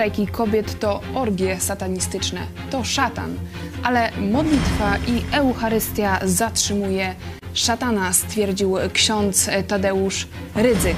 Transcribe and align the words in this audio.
strajki 0.00 0.26
kobiet 0.26 0.80
to 0.80 1.00
orgie 1.14 1.60
satanistyczne, 1.60 2.40
to 2.70 2.84
szatan. 2.84 3.34
Ale 3.82 4.10
modlitwa 4.32 4.96
i 4.96 5.22
Eucharystia 5.32 6.20
zatrzymuje 6.24 7.14
szatana, 7.54 8.12
stwierdził 8.12 8.76
ksiądz 8.92 9.50
Tadeusz 9.68 10.26
Rydzyk. 10.54 10.96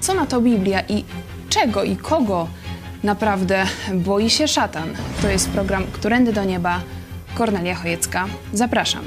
Co 0.00 0.14
na 0.14 0.26
to 0.26 0.40
Biblia 0.40 0.80
i 0.88 1.04
czego 1.48 1.84
i 1.84 1.96
kogo 1.96 2.48
naprawdę 3.02 3.66
boi 3.94 4.30
się 4.30 4.48
szatan? 4.48 4.88
To 5.22 5.28
jest 5.28 5.50
program 5.50 5.84
Którędy 5.92 6.32
do 6.32 6.44
Nieba. 6.44 6.80
Kornelia 7.34 7.74
Chojecka. 7.74 8.26
Zapraszam. 8.52 9.04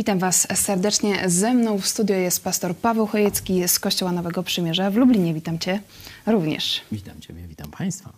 Witam 0.00 0.18
Was 0.18 0.48
serdecznie. 0.54 1.22
Ze 1.26 1.54
mną 1.54 1.78
w 1.78 1.86
studio 1.86 2.16
jest 2.16 2.44
pastor 2.44 2.76
Paweł 2.76 3.06
Chojecki 3.06 3.68
z 3.68 3.78
Kościoła 3.78 4.12
Nowego 4.12 4.42
Przymierza 4.42 4.90
w 4.90 4.96
Lublinie. 4.96 5.34
Witam 5.34 5.58
Cię 5.58 5.80
również. 6.26 6.80
Witam 6.92 7.20
Ciebie, 7.20 7.42
witam 7.48 7.70
Państwa. 7.70 8.10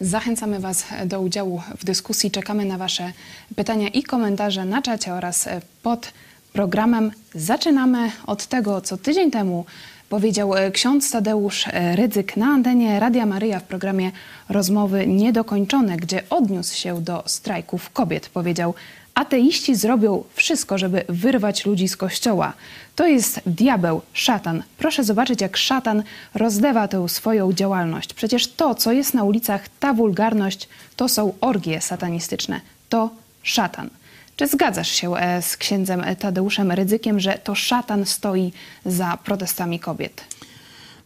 Zachęcamy 0.00 0.60
Was 0.60 0.84
do 1.06 1.20
udziału 1.20 1.62
w 1.78 1.84
dyskusji. 1.84 2.30
Czekamy 2.30 2.64
na 2.64 2.78
Wasze 2.78 3.12
pytania 3.56 3.88
i 3.88 4.02
komentarze 4.02 4.64
na 4.64 4.82
czacie 4.82 5.14
oraz 5.14 5.48
pod 5.82 6.12
programem. 6.52 7.10
Zaczynamy 7.34 8.10
od 8.26 8.46
tego, 8.46 8.80
co 8.80 8.96
tydzień 8.96 9.30
temu 9.30 9.64
powiedział 10.08 10.50
ksiądz 10.72 11.10
Tadeusz 11.10 11.66
Rydzyk 11.94 12.36
na 12.36 12.46
antenie 12.46 13.00
Radia 13.00 13.26
Maryja 13.26 13.60
w 13.60 13.64
programie 13.64 14.10
Rozmowy 14.48 15.06
Niedokończone, 15.06 15.96
gdzie 15.96 16.22
odniósł 16.30 16.76
się 16.76 17.00
do 17.00 17.22
strajków 17.26 17.90
kobiet. 17.90 18.28
Powiedział, 18.28 18.74
Ateiści 19.14 19.74
zrobią 19.74 20.24
wszystko, 20.34 20.78
żeby 20.78 21.04
wyrwać 21.08 21.66
ludzi 21.66 21.88
z 21.88 21.96
kościoła. 21.96 22.52
To 22.96 23.06
jest 23.06 23.40
diabeł, 23.46 24.02
szatan. 24.12 24.62
Proszę 24.78 25.04
zobaczyć, 25.04 25.40
jak 25.40 25.56
szatan 25.56 26.02
rozlewa 26.34 26.88
tę 26.88 27.08
swoją 27.08 27.52
działalność. 27.52 28.14
Przecież 28.14 28.48
to, 28.48 28.74
co 28.74 28.92
jest 28.92 29.14
na 29.14 29.24
ulicach, 29.24 29.68
ta 29.80 29.94
wulgarność, 29.94 30.68
to 30.96 31.08
są 31.08 31.34
orgie 31.40 31.80
satanistyczne. 31.80 32.60
To 32.88 33.10
szatan. 33.42 33.90
Czy 34.36 34.46
zgadzasz 34.46 34.90
się 34.90 35.16
e, 35.16 35.42
z 35.42 35.56
księdzem 35.56 36.02
Tadeuszem 36.18 36.72
Rydzykiem, 36.72 37.20
że 37.20 37.38
to 37.44 37.54
szatan 37.54 38.06
stoi 38.06 38.52
za 38.86 39.18
protestami 39.24 39.80
kobiet? 39.80 40.24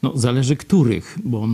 No, 0.03 0.13
zależy 0.15 0.57
których, 0.57 1.19
bo 1.25 1.49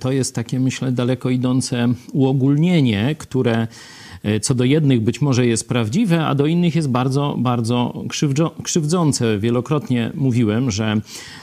to 0.00 0.12
jest 0.12 0.34
takie, 0.34 0.60
myślę, 0.60 0.92
daleko 0.92 1.30
idące 1.30 1.88
uogólnienie, 2.12 3.14
które 3.18 3.52
E, 3.62 3.68
co 4.42 4.54
do 4.54 4.64
jednych 4.64 5.00
być 5.00 5.20
może 5.20 5.46
jest 5.46 5.68
prawdziwe, 5.68 6.26
a 6.26 6.34
do 6.34 6.46
innych 6.46 6.74
jest 6.74 6.88
bardzo, 6.88 7.36
bardzo 7.38 8.04
krzywdzące. 8.62 9.38
Wielokrotnie 9.38 10.12
mówiłem, 10.14 10.70
że 10.70 11.00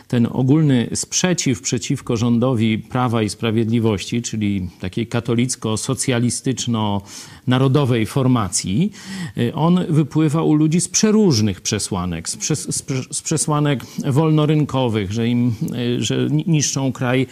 ten 0.08 0.28
ogólny 0.32 0.90
sprzeciw 0.94 1.62
przeciwko 1.62 2.18
rządowi 2.18 2.80
Prawa 2.80 3.24
i 3.24 3.30
Sprawiedliwości, 3.30 4.22
czyli 4.22 4.70
takiej 4.80 5.08
katolicko-socjalistyczno-narodowej 5.08 8.06
formacji, 8.06 8.92
y, 9.38 9.54
on 9.54 9.86
wypływa 9.90 10.44
u 10.44 10.54
ludzi 10.54 10.82
z 10.82 10.88
przeróżnych 10.88 11.62
przesłanek, 11.62 12.30
z, 12.30 12.38
przes 12.38 12.86
z 13.12 13.22
przesłanek 13.22 13.86
wolnorynkowych, 14.06 15.12
że 15.12 15.28
im, 15.28 15.54
y, 15.98 16.04
że 16.04 16.28
niszczą 16.48 16.92
kraj 16.92 17.28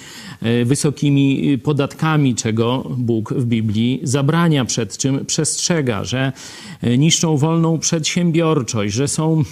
wysokimi 0.66 1.58
podatkami, 1.58 2.36
czego 2.36 2.84
Bóg 2.98 3.34
w 3.34 3.46
Biblii 3.46 4.00
zabrania, 4.03 4.66
przed 4.66 4.98
czym 4.98 5.26
przestrzega, 5.34 6.04
że 6.04 6.32
niszczą 6.84 7.38
wolną 7.38 7.80
przedsiębiorczość, 7.80 8.94
że 8.94 9.08
są 9.08 9.44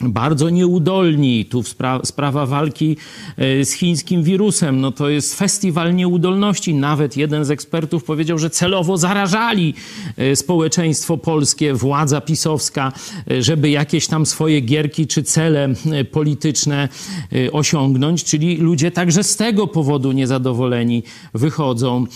bardzo 0.00 0.50
nieudolni. 0.50 1.44
Tu 1.44 1.62
spra 1.62 2.00
sprawa 2.04 2.46
walki 2.46 2.96
e, 3.36 3.64
z 3.64 3.72
chińskim 3.72 4.22
wirusem, 4.22 4.80
no 4.80 4.92
to 4.92 5.08
jest 5.08 5.38
festiwal 5.38 5.94
nieudolności. 5.94 6.74
Nawet 6.74 7.16
jeden 7.16 7.44
z 7.44 7.50
ekspertów 7.50 8.04
powiedział, 8.04 8.38
że 8.38 8.50
celowo 8.50 8.96
zarażali 8.96 9.74
e, 10.16 10.36
społeczeństwo 10.36 11.18
polskie, 11.18 11.74
władza 11.74 12.20
pisowska, 12.20 12.92
e, 13.30 13.42
żeby 13.42 13.70
jakieś 13.70 14.06
tam 14.06 14.26
swoje 14.26 14.60
gierki 14.60 15.06
czy 15.06 15.22
cele 15.22 15.68
polityczne 16.10 16.88
osiągnąć. 17.52 18.24
Czyli 18.24 18.56
ludzie 18.56 18.90
także 18.90 19.22
z 19.24 19.36
tego 19.36 19.66
powodu 19.66 20.12
niezadowoleni 20.12 21.02
wychodzą 21.34 22.06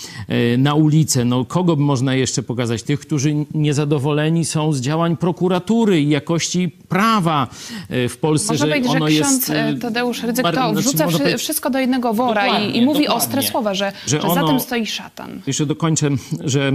na 0.57 0.73
ulicę. 0.73 1.25
No 1.25 1.45
kogo 1.45 1.75
można 1.75 2.15
jeszcze 2.15 2.43
pokazać? 2.43 2.83
Tych, 2.83 2.99
którzy 2.99 3.45
niezadowoleni 3.53 4.45
są 4.45 4.73
z 4.73 4.81
działań 4.81 5.17
prokuratury 5.17 6.01
i 6.01 6.09
jakości 6.09 6.71
prawa 6.91 7.47
E, 7.89 8.09
w 8.09 8.17
Polsce, 8.17 8.53
Można 8.53 8.65
że 8.65 8.71
powiedzieć, 8.71 8.91
ono 8.95 9.07
że 9.07 9.13
jest... 9.13 9.29
ksiądz 9.29 9.49
e, 9.49 9.73
Tadeusz 9.81 10.23
Rydzyk 10.23 10.45
to 10.45 10.51
znaczy, 10.51 10.75
wrzuca 10.75 11.07
wszy, 11.07 11.37
wszystko 11.37 11.69
do 11.69 11.79
jednego 11.79 12.13
wora 12.13 12.59
i, 12.59 12.77
i, 12.77 12.85
mówi 12.85 13.07
ostre 13.07 13.43
słowa, 13.43 13.73
że, 13.73 13.91
że, 14.07 14.21
że 14.21 14.27
ono, 14.27 14.41
za 14.41 14.47
tym 14.47 14.59
stoi 14.59 14.85
szatan. 14.85 15.41
Jeszcze 15.47 15.65
dokończę, 15.65 16.09
że 16.43 16.71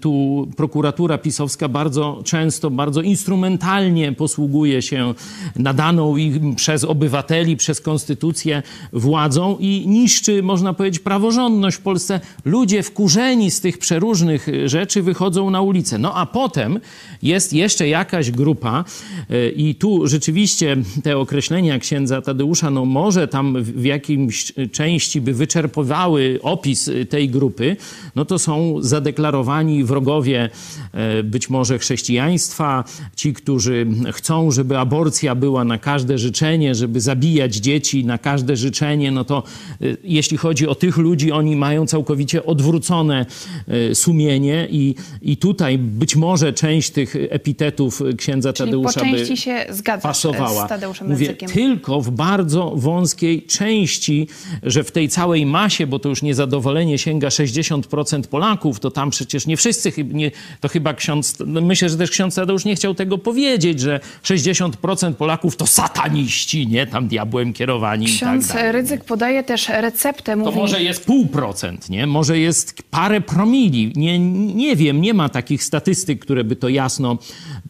tu 0.00 0.46
prokuratura 0.56 1.18
pisowska 1.18 1.68
bardzo 1.68 2.20
często, 2.24 2.70
bardzo 2.70 3.02
instrumentalnie 3.02 4.12
posługuje 4.12 4.82
się 4.82 5.14
nadaną 5.56 6.16
im 6.16 6.54
przez 6.54 6.84
obywateli, 6.84 7.56
przez 7.56 7.80
konstytucję 7.80 8.62
władzą 8.92 9.56
i 9.60 9.84
niszczy, 9.86 10.42
można 10.42 10.72
powiedzieć, 10.72 11.02
praworządność 11.02 11.76
w 11.76 11.80
Polsce. 11.80 12.20
Ludzie 12.44 12.82
wkurzeni 12.82 13.50
z 13.50 13.60
tych 13.60 13.78
przeróżnych 13.78 14.46
rzeczy 14.64 15.02
wychodzą 15.02 15.50
na 15.50 15.60
ulicę. 15.60 15.98
No 15.98 16.14
a 16.14 16.26
potem 16.26 16.80
jest 17.22 17.52
jeszcze 17.52 17.88
jakaś 17.88 18.30
grupa 18.30 18.84
e, 19.30 19.50
i 19.56 19.74
tu 19.74 20.06
rzeczywiście 20.06 20.76
te 21.02 21.18
określenia 21.18 21.78
księdza 21.78 22.22
Tadeusza, 22.22 22.70
no 22.70 22.84
może 22.84 23.28
tam 23.28 23.62
w 23.62 23.84
jakimś 23.84 24.52
części 24.72 25.20
by 25.20 25.34
wyczerpywały 25.34 26.38
opis 26.42 26.90
tej 27.08 27.28
grupy, 27.28 27.76
no 28.16 28.24
to 28.24 28.38
są 28.38 28.76
zadeklarowani 28.80 29.84
wrogowie 29.84 30.50
e, 30.92 31.22
być 31.22 31.50
może 31.50 31.78
chrześcijaństwa, 31.78 32.84
ci, 33.16 33.32
którzy 33.32 33.86
chcą, 34.12 34.50
żeby 34.50 34.78
aborcja 34.78 35.34
była 35.34 35.64
na 35.64 35.78
każde 35.78 36.18
życzenie, 36.18 36.74
żeby 36.74 37.00
zabijać 37.00 37.56
dzieci 37.56 38.04
na 38.04 38.18
każde 38.18 38.56
życzenie, 38.56 39.10
no 39.10 39.24
to 39.24 39.42
e, 39.80 39.84
jeśli 40.04 40.36
chodzi 40.36 40.68
o 40.68 40.74
tych 40.74 40.96
ludzi, 40.96 41.32
oni 41.32 41.56
mają 41.56 41.86
całkowicie 41.86 42.46
odwrócone 42.46 43.26
e, 43.68 43.94
sumienie 43.94 44.68
i, 44.70 44.94
i 45.22 45.36
tutaj 45.36 45.78
być 45.78 46.16
może 46.16 46.52
część 46.52 46.90
tych 46.90 47.16
epitetów 47.16 48.02
księdza 48.16 48.52
Czyli 48.52 48.70
Tadeusza 48.70 49.00
by 49.04 49.26
się 49.44 49.66
zgadza 49.68 50.08
pasowała. 50.08 50.68
Mówię, 51.08 51.34
tylko 51.34 52.00
w 52.00 52.10
bardzo 52.10 52.72
wąskiej 52.76 53.42
części, 53.42 54.28
że 54.62 54.84
w 54.84 54.92
tej 54.92 55.08
całej 55.08 55.46
masie, 55.46 55.86
bo 55.86 55.98
to 55.98 56.08
już 56.08 56.22
niezadowolenie 56.22 56.98
sięga 56.98 57.28
60% 57.28 58.26
Polaków, 58.26 58.80
to 58.80 58.90
tam 58.90 59.10
przecież 59.10 59.46
nie 59.46 59.56
wszyscy, 59.56 59.92
nie, 60.04 60.30
to 60.60 60.68
chyba 60.68 60.94
ksiądz, 60.94 61.36
no 61.46 61.60
myślę, 61.60 61.88
że 61.88 61.96
też 61.96 62.10
ksiądz 62.10 62.34
Tadeusz 62.34 62.64
nie 62.64 62.76
chciał 62.76 62.94
tego 62.94 63.18
powiedzieć, 63.18 63.80
że 63.80 64.00
60% 64.24 65.14
Polaków 65.14 65.56
to 65.56 65.66
sataniści, 65.66 66.66
nie? 66.66 66.86
Tam 66.86 67.08
diabłem 67.08 67.52
kierowani 67.52 68.06
Ksiądz 68.06 68.44
i 68.44 68.48
tak 68.48 68.56
dalej, 68.56 68.72
Rydzyk 68.72 69.00
nie? 69.00 69.06
podaje 69.06 69.44
też 69.44 69.68
receptę, 69.68 70.36
mówi... 70.36 70.52
To 70.52 70.56
może 70.56 70.82
jest 70.82 71.04
pół 71.04 71.26
procent, 71.26 71.90
nie? 71.90 72.06
Może 72.06 72.38
jest 72.38 72.82
parę 72.90 73.20
promili. 73.20 73.92
Nie, 73.96 74.18
nie 74.54 74.76
wiem, 74.76 75.00
nie 75.00 75.14
ma 75.14 75.28
takich 75.28 75.64
statystyk, 75.64 76.20
które 76.20 76.44
by 76.44 76.56
to 76.56 76.68
jasno 76.68 77.18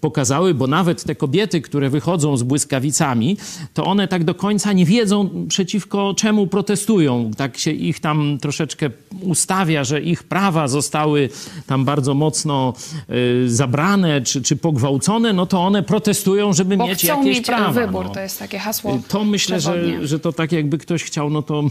pokazały, 0.01 0.55
bo 0.55 0.67
nawet 0.67 1.05
te 1.05 1.15
kobiety, 1.15 1.61
które 1.65 1.91
wychodzą 1.91 2.37
z 2.37 2.43
błyskawicami, 2.43 3.37
to 3.75 3.85
one 3.85 4.09
tak 4.09 4.25
do 4.25 4.35
końca 4.35 4.73
nie 4.73 4.85
wiedzą, 4.85 5.31
przeciwko 5.49 6.15
czemu 6.17 6.47
protestują. 6.47 7.31
Tak 7.37 7.59
się 7.59 7.71
ich 7.71 8.01
tam 8.01 8.39
troszeczkę 8.41 8.91
ustawia, 9.21 9.85
że 9.85 10.01
ich 10.01 10.23
prawa 10.23 10.69
zostały 10.69 11.29
tam 11.67 11.85
bardzo 11.85 12.15
mocno 12.15 12.75
y, 13.11 13.51
zabrane 13.51 14.23
czy, 14.23 14.43
czy 14.43 14.57
pogwałcone, 14.57 15.33
no 15.33 15.47
to 15.47 15.61
one 15.61 15.83
protestują, 15.83 16.53
żeby 16.53 16.77
Bo 16.77 16.87
mieć 16.87 16.99
chcą 16.99 17.19
jakieś 17.19 17.37
mieć 17.37 17.47
prawa. 17.47 17.73
wybór, 17.73 18.05
no. 18.05 18.13
to 18.13 18.21
jest 18.21 18.39
takie 18.39 18.59
hasło 18.59 18.99
To 19.09 19.25
myślę, 19.25 19.61
że, 19.61 20.07
że 20.07 20.19
to 20.19 20.33
tak 20.33 20.53
jakby 20.53 20.79
ktoś 20.79 21.03
chciał, 21.05 21.31
no 21.31 21.43
to 21.43 21.65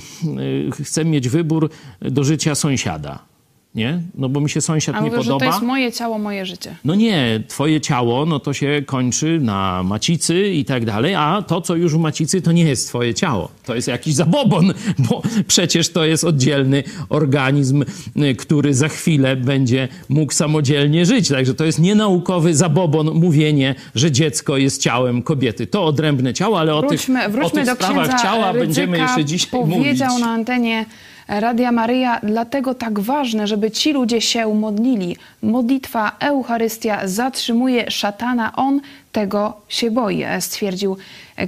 y, 0.77 0.83
chce 0.83 1.05
mieć 1.05 1.29
wybór 1.29 1.69
do 2.01 2.23
życia 2.23 2.55
sąsiada 2.55 3.32
nie? 3.75 4.01
No 4.15 4.29
bo 4.29 4.39
mi 4.39 4.49
się 4.49 4.61
sąsiad 4.61 4.95
A 4.95 4.99
nie 4.99 5.05
mówię, 5.05 5.17
podoba. 5.17 5.45
że 5.45 5.51
to 5.51 5.55
jest 5.55 5.67
moje 5.67 5.91
ciało, 5.91 6.17
moje 6.19 6.45
życie. 6.45 6.75
No 6.85 6.95
nie, 6.95 7.43
twoje 7.47 7.81
ciało, 7.81 8.25
no 8.25 8.39
to 8.39 8.53
się 8.53 8.81
kończy 8.85 9.39
na 9.41 9.83
macicy 9.83 10.49
i 10.49 10.65
tak 10.65 10.85
dalej, 10.85 11.15
a 11.15 11.43
to, 11.47 11.61
co 11.61 11.75
już 11.75 11.93
w 11.93 11.99
macicy, 11.99 12.41
to 12.41 12.51
nie 12.51 12.63
jest 12.63 12.87
twoje 12.87 13.13
ciało. 13.13 13.49
To 13.65 13.75
jest 13.75 13.87
jakiś 13.87 14.13
zabobon, 14.15 14.73
bo 15.09 15.21
przecież 15.47 15.89
to 15.89 16.05
jest 16.05 16.23
oddzielny 16.23 16.83
organizm, 17.09 17.83
y, 18.17 18.35
który 18.35 18.73
za 18.73 18.87
chwilę 18.87 19.35
będzie 19.35 19.87
mógł 20.09 20.33
samodzielnie 20.33 21.05
żyć. 21.05 21.29
Także 21.29 21.53
to 21.53 21.65
jest 21.65 21.79
nienaukowy 21.79 22.55
zabobon 22.55 23.11
mówienie, 23.13 23.75
że 23.95 24.11
dziecko 24.11 24.57
jest 24.57 24.81
ciałem 24.81 25.23
kobiety. 25.23 25.67
To 25.67 25.85
odrębne 25.85 26.33
ciało, 26.33 26.59
ale 26.59 26.75
o 26.75 26.81
wróćmy, 26.81 27.19
tych, 27.21 27.31
wróćmy 27.31 27.61
o 27.61 27.65
tych 27.65 27.65
do 27.65 27.75
sprawach 27.75 28.21
ciała 28.21 28.51
Rydzyka 28.51 28.65
będziemy 28.65 28.97
jeszcze 28.97 29.25
dzisiaj 29.25 29.49
powiedział 29.51 30.09
mówić. 30.09 30.25
na 30.25 30.31
antenie 30.31 30.85
Radia 31.27 31.71
Maryja 31.71 32.19
dlatego 32.23 32.75
tak 32.75 32.99
ważne, 32.99 33.47
żeby 33.47 33.71
ci 33.71 33.93
ludzie 33.93 34.21
się 34.21 34.53
modlili. 34.55 35.17
Modlitwa, 35.41 36.11
Eucharystia 36.19 37.07
zatrzymuje 37.07 37.91
szatana, 37.91 38.55
on 38.55 38.81
tego 39.11 39.61
się 39.69 39.91
boi, 39.91 40.23
stwierdził 40.39 40.97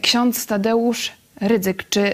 ksiądz 0.01 0.45
Tadeusz 0.45 1.11
Rydzyk. 1.41 1.89
Czy 1.89 2.13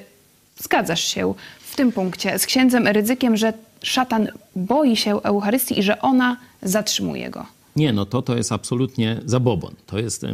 zgadzasz 0.57 1.03
się 1.03 1.33
w 1.59 1.75
tym 1.75 1.91
punkcie 1.91 2.39
z 2.39 2.45
księdzem 2.45 2.87
Rydzykiem, 2.87 3.37
że 3.37 3.53
szatan 3.83 4.27
boi 4.55 4.95
się 4.95 5.21
Eucharystii 5.21 5.79
i 5.79 5.83
że 5.83 6.01
ona 6.01 6.37
zatrzymuje 6.61 7.29
go? 7.29 7.45
Nie, 7.75 7.93
no 7.93 8.05
to 8.05 8.21
to 8.21 8.37
jest 8.37 8.51
absolutnie 8.51 9.21
zabobon. 9.25 9.73
To 9.85 9.99
jest 9.99 10.25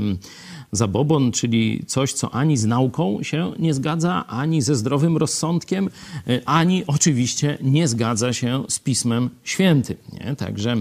zabobon, 0.72 1.32
czyli 1.32 1.84
coś, 1.88 2.14
co 2.14 2.34
ani 2.34 2.58
z 2.58 2.66
nauką 2.66 3.24
się 3.24 3.52
nie 3.60 3.74
zgadza, 3.74 4.28
ani 4.28 4.62
ze 4.62 4.76
zdrowym 4.76 5.18
rozsądkiem, 5.18 5.90
y, 6.30 6.42
ani 6.46 6.84
oczywiście 6.88 7.58
nie 7.62 7.88
zgadza 7.88 8.34
się 8.34 8.64
z 8.70 8.80
Pismem 8.80 9.30
Świętym. 9.44 9.98
Nie? 10.14 10.36
Także 10.36 10.76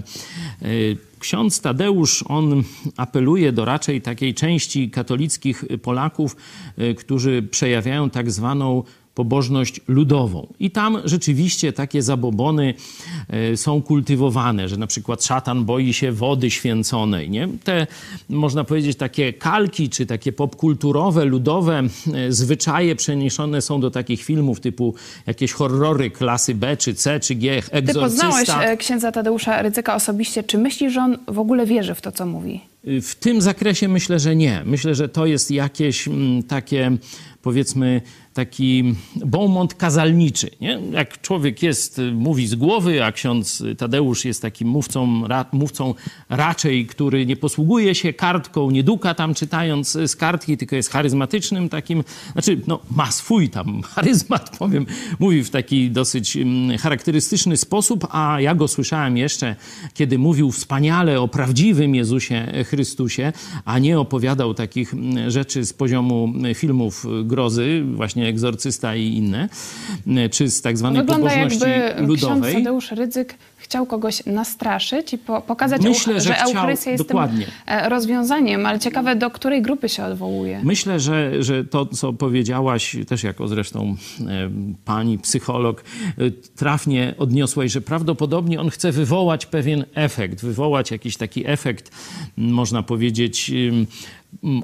y, 0.61 0.97
ksiądz 1.19 1.61
Tadeusz, 1.61 2.23
on 2.27 2.63
apeluje 2.97 3.51
do 3.51 3.65
raczej 3.65 4.01
takiej 4.01 4.33
części 4.33 4.89
katolickich 4.89 5.65
Polaków, 5.81 6.35
y, 6.79 6.95
którzy 6.95 7.43
przejawiają 7.51 8.09
tak 8.09 8.31
zwaną 8.31 8.83
pobożność 9.17 9.81
ludową. 9.87 10.47
I 10.59 10.71
tam 10.71 10.97
rzeczywiście 11.05 11.73
takie 11.73 12.01
zabobony 12.01 12.73
e, 13.29 13.57
są 13.57 13.81
kultywowane, 13.81 14.69
że 14.69 14.77
na 14.77 14.87
przykład 14.87 15.23
szatan 15.23 15.65
boi 15.65 15.93
się 15.93 16.11
wody 16.11 16.51
święconej. 16.51 17.29
Nie? 17.29 17.47
Te, 17.63 17.87
można 18.29 18.63
powiedzieć, 18.63 18.97
takie 18.97 19.33
kalki, 19.33 19.89
czy 19.89 20.05
takie 20.05 20.31
popkulturowe, 20.33 21.25
ludowe 21.25 21.83
e, 22.13 22.31
zwyczaje 22.31 22.95
przeniesione 22.95 23.61
są 23.61 23.81
do 23.81 23.91
takich 23.91 24.23
filmów 24.23 24.59
typu 24.59 24.95
jakieś 25.27 25.51
horrory 25.51 26.11
klasy 26.11 26.55
B, 26.55 26.77
czy 26.77 26.93
C, 26.93 27.19
czy 27.19 27.35
G, 27.35 27.51
Egzorcysta. 27.71 27.93
Ty 27.93 27.99
poznałeś 27.99 28.49
e, 28.49 28.77
księdza 28.77 29.11
Tadeusza 29.11 29.61
Rycyka 29.61 29.95
osobiście. 29.95 30.43
Czy 30.43 30.57
myślisz, 30.57 30.93
że 30.93 31.01
on 31.01 31.17
w 31.27 31.39
ogóle 31.39 31.65
wierzy 31.65 31.95
w 31.95 32.01
to, 32.01 32.11
co 32.11 32.25
mówi? 32.25 32.61
W 32.83 33.15
tym 33.15 33.41
zakresie 33.41 33.87
myślę, 33.87 34.19
że 34.19 34.35
nie. 34.35 34.61
Myślę, 34.65 34.95
że 34.95 35.09
to 35.09 35.25
jest 35.25 35.51
jakieś 35.51 36.07
mm, 36.07 36.43
takie, 36.43 36.97
powiedzmy, 37.41 38.01
taki 38.37 38.95
beaumont 39.15 39.73
kazalniczy. 39.73 40.49
Nie? 40.61 40.81
Jak 40.91 41.21
człowiek 41.21 41.63
jest, 41.63 42.01
mówi 42.13 42.47
z 42.47 42.55
głowy, 42.55 43.03
a 43.03 43.11
ksiądz 43.11 43.63
Tadeusz 43.77 44.25
jest 44.25 44.41
takim 44.41 44.67
mówcą, 44.67 45.27
ra, 45.27 45.45
mówcą 45.51 45.93
raczej, 46.29 46.85
który 46.85 47.25
nie 47.25 47.35
posługuje 47.35 47.95
się 47.95 48.13
kartką, 48.13 48.71
nie 48.71 48.83
duka 48.83 49.13
tam 49.13 49.33
czytając 49.33 49.91
z 49.91 50.15
kartki, 50.15 50.57
tylko 50.57 50.75
jest 50.75 50.91
charyzmatycznym 50.91 51.69
takim, 51.69 52.03
znaczy 52.33 52.61
no, 52.67 52.79
ma 52.91 53.11
swój 53.11 53.49
tam 53.49 53.81
charyzmat, 53.95 54.57
powiem, 54.57 54.85
mówi 55.19 55.43
w 55.43 55.49
taki 55.49 55.91
dosyć 55.91 56.37
mm, 56.37 56.77
charakterystyczny 56.77 57.57
sposób, 57.57 58.07
a 58.11 58.41
ja 58.41 58.55
go 58.55 58.67
słyszałem 58.67 59.17
jeszcze, 59.17 59.55
kiedy 59.93 60.17
mówił 60.17 60.51
wspaniale 60.51 61.21
o 61.21 61.27
prawdziwym 61.27 61.95
Jezusie 61.95 62.63
Chrystusie, 62.65 63.33
a 63.65 63.79
nie 63.79 63.99
opowiadał 63.99 64.53
takich 64.53 64.93
mm, 64.93 65.31
rzeczy 65.31 65.65
z 65.65 65.73
poziomu 65.73 66.33
filmów 66.55 67.05
grozy, 67.23 67.83
właśnie 67.95 68.26
egzorcysta 68.27 68.95
i 68.95 69.07
inne, 69.07 69.49
e, 70.07 70.29
czy 70.29 70.49
z 70.49 70.61
tak 70.61 70.77
zwanej 70.77 71.01
Wygląda 71.01 71.29
pobożności 71.29 71.69
jakby 71.69 72.01
ludowej. 72.07 72.41
Ksiądz 72.41 72.53
Tadeusz 72.53 72.91
Rydzyk 72.91 73.35
chciał 73.57 73.85
kogoś 73.85 74.25
nastraszyć 74.25 75.13
i 75.13 75.17
po, 75.17 75.41
pokazać, 75.41 75.81
Myślę, 75.81 76.13
że 76.13 76.21
że 76.21 76.33
chciał- 76.33 76.47
Eucharystia 76.49 76.91
jest 76.91 77.07
dokładnie. 77.07 77.45
tym 77.45 77.53
e, 77.65 77.89
rozwiązaniem, 77.89 78.65
ale 78.65 78.79
ciekawe, 78.79 79.15
do 79.15 79.29
której 79.29 79.61
grupy 79.61 79.89
się 79.89 80.03
odwołuje. 80.05 80.61
Myślę, 80.63 80.99
że, 80.99 81.43
że 81.43 81.65
to, 81.65 81.85
co 81.85 82.13
powiedziałaś, 82.13 82.95
też 83.07 83.23
jako 83.23 83.47
zresztą 83.47 83.95
e, 84.21 84.25
pani 84.85 85.17
psycholog, 85.19 85.83
trafnie 86.55 87.13
odniosłaś, 87.17 87.71
że 87.71 87.81
prawdopodobnie 87.81 88.61
on 88.61 88.69
chce 88.69 88.91
wywołać 88.91 89.45
pewien 89.45 89.85
efekt, 89.95 90.41
wywołać 90.41 90.91
jakiś 90.91 91.17
taki 91.17 91.47
efekt, 91.47 91.91
można 92.37 92.83
powiedzieć, 92.83 93.51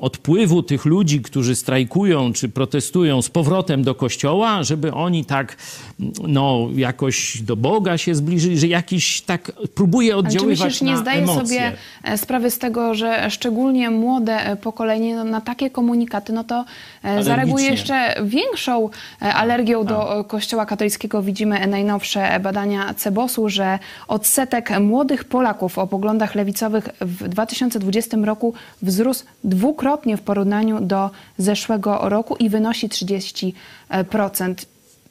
odpływu 0.01 0.63
tych 0.63 0.85
ludzi, 0.85 1.21
którzy 1.21 1.55
strajkują 1.55 2.33
czy 2.33 2.49
protestują 2.49 3.21
z 3.21 3.29
powrotem 3.29 3.83
do 3.83 3.95
kościoła, 3.95 4.63
żeby 4.63 4.93
oni 4.93 5.25
tak, 5.25 5.57
m, 5.99 6.11
no, 6.27 6.67
jakoś 6.75 7.41
do 7.41 7.55
Boga 7.55 7.97
się 7.97 8.15
zbliżyli, 8.15 8.59
że 8.59 8.67
jakiś 8.67 9.21
tak 9.21 9.51
próbuje 9.75 10.13
Ale 10.13 10.23
czy 10.23 10.27
oddziaływać 10.27 10.59
myślisz, 10.59 10.81
nie 10.81 10.91
na 10.91 10.97
zdaje 10.97 11.23
emocje. 11.23 11.45
sobie 11.47 11.71
e, 12.03 12.17
sprawy 12.17 12.51
z 12.51 12.57
tego, 12.59 12.95
że 12.95 13.29
szczególnie 13.29 13.89
młode 13.89 14.45
e, 14.45 14.55
pokolenie 14.55 15.15
no, 15.15 15.23
na 15.23 15.41
takie 15.41 15.69
komunikaty, 15.69 16.33
no 16.33 16.43
to 16.43 16.65
e, 17.03 17.23
zareaguje 17.23 17.65
jeszcze 17.65 18.15
większą 18.23 18.89
alergią 19.19 19.85
do 19.85 20.19
e, 20.19 20.23
kościoła 20.23 20.65
katolickiego. 20.65 21.23
Widzimy 21.23 21.67
najnowsze 21.67 22.39
badania 22.39 22.93
Cebosu, 22.93 23.49
że 23.49 23.79
odsetek 24.07 24.79
młodych 24.79 25.23
Polaków 25.23 25.77
o 25.77 25.87
poglądach 25.87 26.35
lewicowych 26.35 26.89
w 27.01 27.27
2020 27.27 28.17
roku 28.17 28.53
wzrósł 28.81 29.25
dwukrotnie 29.63 30.17
w 30.17 30.21
porównaniu 30.21 30.81
do 30.81 31.09
zeszłego 31.37 32.09
roku 32.09 32.35
i 32.35 32.49
wynosi 32.49 32.89
30%. 32.89 33.53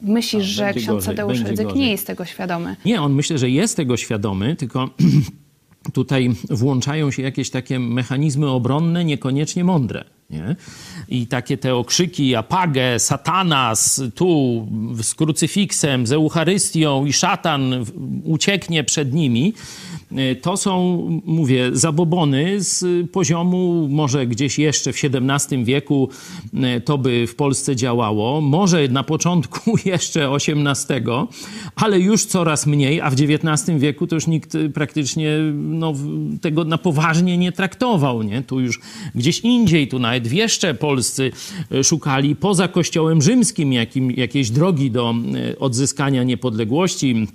Myślisz, 0.01 0.43
A, 0.43 0.47
że 0.47 0.73
ksiądz 0.73 1.05
gorzej, 1.05 1.15
Tadeusz 1.15 1.39
Rydzyk 1.39 1.65
gorzej. 1.67 1.81
nie 1.81 1.91
jest 1.91 2.07
tego 2.07 2.25
świadomy? 2.25 2.75
Nie, 2.85 3.01
on 3.01 3.13
myślę, 3.13 3.37
że 3.37 3.49
jest 3.49 3.77
tego 3.77 3.97
świadomy, 3.97 4.55
tylko 4.55 4.89
tutaj 5.93 6.29
włączają 6.49 7.11
się 7.11 7.23
jakieś 7.23 7.49
takie 7.49 7.79
mechanizmy 7.79 8.49
obronne, 8.49 9.05
niekoniecznie 9.05 9.63
mądre. 9.63 10.03
Nie? 10.29 10.55
I 11.09 11.27
takie 11.27 11.57
te 11.57 11.75
okrzyki 11.75 12.35
apagę, 12.35 12.99
satanas, 12.99 14.01
tu 14.15 14.67
z 15.01 15.15
krucyfiksem, 15.15 16.07
z 16.07 16.11
Eucharystią 16.11 17.05
i 17.05 17.13
szatan 17.13 17.85
ucieknie 18.23 18.83
przed 18.83 19.13
nimi, 19.13 19.53
y, 20.11 20.35
to 20.35 20.57
są, 20.57 20.97
mówię, 21.25 21.69
zabobony 21.73 22.61
z 22.61 23.11
poziomu 23.11 23.87
może 23.89 24.27
gdzieś 24.27 24.59
jeszcze 24.59 24.93
w 24.93 25.01
XVII 25.03 25.65
wieku 25.65 26.09
y, 26.77 26.81
to 26.81 26.97
by 26.97 27.27
w 27.27 27.35
Polsce 27.35 27.75
działało, 27.75 28.41
może 28.41 28.87
na 28.87 29.03
początku 29.03 29.77
jeszcze 29.85 30.29
XVIII, 30.35 31.03
ale 31.75 31.99
już 31.99 32.25
coraz 32.25 32.67
mniej, 32.67 33.01
a 33.01 33.09
w 33.09 33.13
XIX 33.13 33.79
wieku 33.79 34.07
to 34.07 34.15
już 34.15 34.27
nikt 34.27 34.55
y, 34.55 34.69
praktycznie 34.69 35.37
no, 35.53 35.93
tego 36.41 36.63
na 36.63 36.77
poważnie 36.77 37.37
nie 37.37 37.51
traktował. 37.51 38.23
Nie? 38.23 38.41
Tu 38.41 38.59
już 38.59 38.79
gdzieś 39.15 39.39
indziej, 39.39 39.87
tu 39.87 39.99
nawet 39.99 40.22
wieszcze 40.27 40.73
polscy 40.73 41.31
y, 41.71 41.83
szukali 41.83 42.35
poza 42.35 42.67
kościołem 42.67 43.21
rzymskim 43.21 43.73
jakim, 43.73 44.11
jakiejś 44.11 44.49
drogi 44.49 44.91
do 44.91 45.15
y, 45.51 45.59
odzyskania 45.59 46.23
niepodległości. 46.23 47.27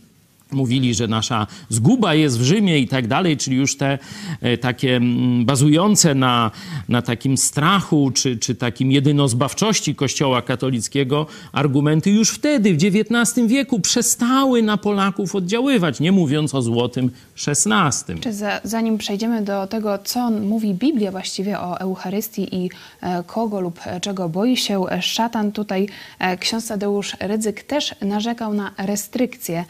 Mówili, 0.52 0.94
że 0.94 1.08
nasza 1.08 1.46
zguba 1.68 2.14
jest 2.14 2.38
w 2.38 2.42
Rzymie 2.42 2.78
i 2.78 2.88
tak 2.88 3.06
dalej, 3.06 3.36
czyli 3.36 3.56
już 3.56 3.76
te 3.76 3.98
e, 4.40 4.58
takie 4.58 4.96
mm, 4.96 5.44
bazujące 5.44 6.14
na, 6.14 6.50
na 6.88 7.02
takim 7.02 7.36
strachu 7.36 8.10
czy, 8.14 8.36
czy 8.36 8.54
takim 8.54 8.92
jedynozbawczości 8.92 9.94
Kościoła 9.94 10.42
katolickiego 10.42 11.26
argumenty 11.52 12.10
już 12.10 12.30
wtedy, 12.30 12.74
w 12.74 12.76
XIX 12.76 13.46
wieku, 13.46 13.80
przestały 13.80 14.62
na 14.62 14.76
Polaków 14.76 15.34
oddziaływać, 15.34 16.00
nie 16.00 16.12
mówiąc 16.12 16.54
o 16.54 16.62
złotym 16.62 17.10
XVI. 17.46 18.20
Czy 18.20 18.32
za, 18.32 18.60
zanim 18.64 18.98
przejdziemy 18.98 19.42
do 19.42 19.66
tego, 19.66 19.98
co 20.04 20.30
mówi 20.30 20.74
Biblia 20.74 21.10
właściwie 21.10 21.60
o 21.60 21.80
Eucharystii 21.80 22.56
i 22.56 22.70
e, 23.00 23.22
kogo 23.26 23.60
lub 23.60 23.80
e, 23.86 24.00
czego 24.00 24.28
boi 24.28 24.56
się 24.56 24.84
szatan, 25.00 25.52
tutaj 25.52 25.88
ksiądz 26.40 26.68
Tadeusz 26.68 27.16
Rydzyk 27.20 27.62
też 27.62 27.94
narzekał 28.00 28.54
na 28.54 28.70
restrykcje 28.78 29.64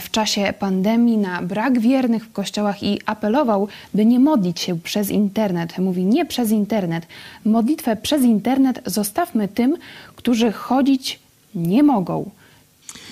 w 0.00 0.10
czasie 0.10 0.54
pandemii, 0.58 1.18
na 1.18 1.42
brak 1.42 1.80
wiernych 1.80 2.24
w 2.24 2.32
kościołach 2.32 2.82
i 2.82 3.00
apelował, 3.06 3.68
by 3.94 4.04
nie 4.06 4.20
modlić 4.20 4.60
się 4.60 4.80
przez 4.80 5.10
internet. 5.10 5.78
Mówi 5.78 6.04
nie 6.04 6.26
przez 6.26 6.50
internet. 6.50 7.06
Modlitwę 7.44 7.96
przez 7.96 8.22
internet 8.22 8.82
zostawmy 8.86 9.48
tym, 9.48 9.76
którzy 10.16 10.52
chodzić 10.52 11.20
nie 11.54 11.82
mogą. 11.82 12.30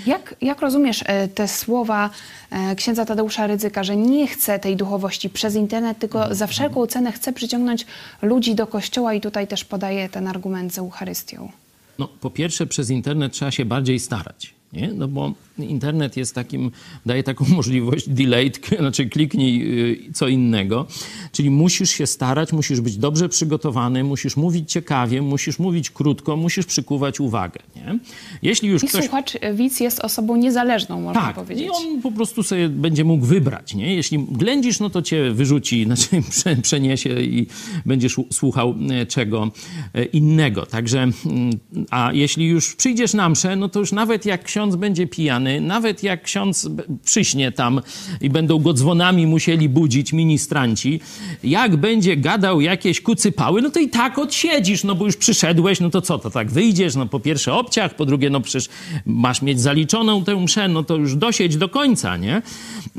Jak, 0.06 0.34
jak 0.40 0.60
rozumiesz 0.60 1.04
e, 1.06 1.28
te 1.28 1.48
słowa 1.48 2.10
e, 2.50 2.74
księdza 2.74 3.04
Tadeusza 3.04 3.46
Rydzyka, 3.46 3.84
że 3.84 3.96
nie 3.96 4.26
chce 4.26 4.58
tej 4.58 4.76
duchowości 4.76 5.30
przez 5.30 5.54
internet, 5.54 5.98
tylko 5.98 6.34
za 6.34 6.46
wszelką 6.46 6.86
cenę 6.86 7.12
chce 7.12 7.32
przyciągnąć 7.32 7.86
ludzi 8.22 8.54
do 8.54 8.66
kościoła 8.66 9.14
i 9.14 9.20
tutaj 9.20 9.46
też 9.46 9.64
podaje 9.64 10.08
ten 10.08 10.26
argument 10.26 10.74
z 10.74 10.78
Eucharystią? 10.78 11.52
No, 11.98 12.08
po 12.20 12.30
pierwsze, 12.30 12.66
przez 12.66 12.90
internet 12.90 13.32
trzeba 13.32 13.50
się 13.50 13.64
bardziej 13.64 13.98
starać. 13.98 14.57
Nie? 14.72 14.92
No 14.92 15.08
bo 15.08 15.32
internet 15.58 16.16
jest 16.16 16.34
takim, 16.34 16.70
daje 17.06 17.22
taką 17.22 17.44
możliwość 17.56 18.08
delayed, 18.08 18.60
znaczy 18.78 19.06
kliknij 19.06 19.80
y, 20.08 20.12
co 20.12 20.28
innego. 20.28 20.86
Czyli 21.32 21.50
musisz 21.50 21.90
się 21.90 22.06
starać, 22.06 22.52
musisz 22.52 22.80
być 22.80 22.96
dobrze 22.96 23.28
przygotowany, 23.28 24.04
musisz 24.04 24.36
mówić 24.36 24.72
ciekawie, 24.72 25.22
musisz 25.22 25.58
mówić 25.58 25.90
krótko, 25.90 26.36
musisz 26.36 26.66
przykuwać 26.66 27.20
uwagę. 27.20 27.60
Nie? 27.76 27.98
Jeśli 28.42 28.68
już 28.68 28.84
I 28.84 28.86
ktoś 28.86 29.04
słuchacz 29.04 29.32
e, 29.40 29.54
widz 29.54 29.80
jest 29.80 30.00
osobą 30.00 30.36
niezależną, 30.36 31.00
można 31.00 31.22
tak, 31.22 31.34
powiedzieć. 31.34 31.66
i 31.66 31.70
on 31.70 32.02
po 32.02 32.12
prostu 32.12 32.42
sobie 32.42 32.68
będzie 32.68 33.04
mógł 33.04 33.26
wybrać, 33.26 33.74
nie? 33.74 33.94
Jeśli 33.94 34.26
ględzisz, 34.30 34.80
no 34.80 34.90
to 34.90 35.02
cię 35.02 35.30
wyrzuci, 35.30 35.84
znaczy 35.84 36.22
prze, 36.30 36.56
przeniesie 36.56 37.20
i 37.20 37.46
będziesz 37.86 38.16
słuchał 38.32 38.74
e, 38.90 39.06
czego 39.06 39.50
e, 39.94 40.04
innego. 40.04 40.66
Także, 40.66 41.02
mm, 41.02 41.50
a 41.90 42.10
jeśli 42.12 42.46
już 42.46 42.76
przyjdziesz 42.76 43.14
na 43.14 43.28
mszę, 43.28 43.56
no 43.56 43.68
to 43.68 43.80
już 43.80 43.92
nawet 43.92 44.26
jak 44.26 44.44
ksiądz 44.58 44.76
będzie 44.76 45.06
pijany, 45.06 45.60
nawet 45.60 46.02
jak 46.02 46.22
ksiądz 46.22 46.68
przyśnie 47.04 47.52
tam 47.52 47.80
i 48.20 48.30
będą 48.30 48.58
go 48.58 48.72
dzwonami 48.72 49.26
musieli 49.26 49.68
budzić 49.68 50.12
ministranci, 50.12 51.00
jak 51.44 51.76
będzie 51.76 52.16
gadał 52.16 52.60
jakieś 52.60 53.00
kucypały, 53.00 53.62
no 53.62 53.70
to 53.70 53.80
i 53.80 53.88
tak 53.88 54.18
odsiedzisz, 54.18 54.84
no 54.84 54.94
bo 54.94 55.04
już 55.04 55.16
przyszedłeś, 55.16 55.80
no 55.80 55.90
to 55.90 56.00
co, 56.00 56.18
to 56.18 56.30
tak 56.30 56.50
wyjdziesz, 56.50 56.94
no 56.94 57.06
po 57.06 57.20
pierwsze 57.20 57.54
obciach, 57.54 57.94
po 57.94 58.04
drugie, 58.04 58.30
no 58.30 58.40
przecież 58.40 58.68
masz 59.06 59.42
mieć 59.42 59.60
zaliczoną 59.60 60.24
tę 60.24 60.36
mszę, 60.36 60.68
no 60.68 60.82
to 60.82 60.96
już 60.96 61.16
dosiedź 61.16 61.56
do 61.56 61.68
końca, 61.68 62.16
nie? 62.16 62.42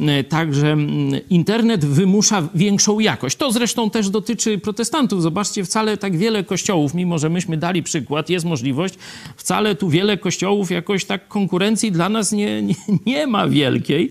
E, 0.07 0.23
także 0.23 0.71
mm, 0.71 1.21
internet 1.29 1.85
wymusza 1.85 2.49
większą 2.55 2.99
jakość. 2.99 3.37
To 3.37 3.51
zresztą 3.51 3.89
też 3.89 4.09
dotyczy 4.09 4.57
protestantów. 4.57 5.21
Zobaczcie, 5.21 5.63
wcale 5.63 5.97
tak 5.97 6.17
wiele 6.17 6.43
kościołów, 6.43 6.93
mimo 6.93 7.19
że 7.19 7.29
myśmy 7.29 7.57
dali 7.57 7.83
przykład, 7.83 8.29
jest 8.29 8.45
możliwość, 8.45 8.93
wcale 9.35 9.75
tu 9.75 9.89
wiele 9.89 10.17
kościołów 10.17 10.71
jakoś 10.71 11.05
tak 11.05 11.27
konkurencji 11.50 11.91
dla 11.91 12.10
nas 12.10 12.32
nie, 12.32 12.62
nie, 12.62 12.75
nie 13.06 13.27
ma 13.27 13.48
wielkiej. 13.48 14.10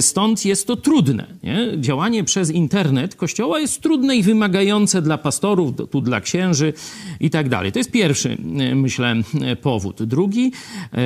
Stąd 0.00 0.44
jest 0.44 0.66
to 0.66 0.76
trudne. 0.76 1.26
Nie? 1.42 1.80
Działanie 1.80 2.24
przez 2.24 2.50
internet 2.50 3.14
kościoła 3.14 3.60
jest 3.60 3.82
trudne 3.82 4.16
i 4.16 4.22
wymagające 4.22 5.02
dla 5.02 5.18
pastorów, 5.18 5.72
tu 5.90 6.00
dla 6.00 6.20
księży 6.20 6.72
i 7.20 7.30
tak 7.30 7.48
dalej. 7.48 7.72
To 7.72 7.78
jest 7.78 7.90
pierwszy, 7.90 8.36
e, 8.58 8.74
myślę, 8.74 9.14
e, 9.42 9.56
powód. 9.56 10.02
Drugi, 10.02 10.52
e, 10.92 10.98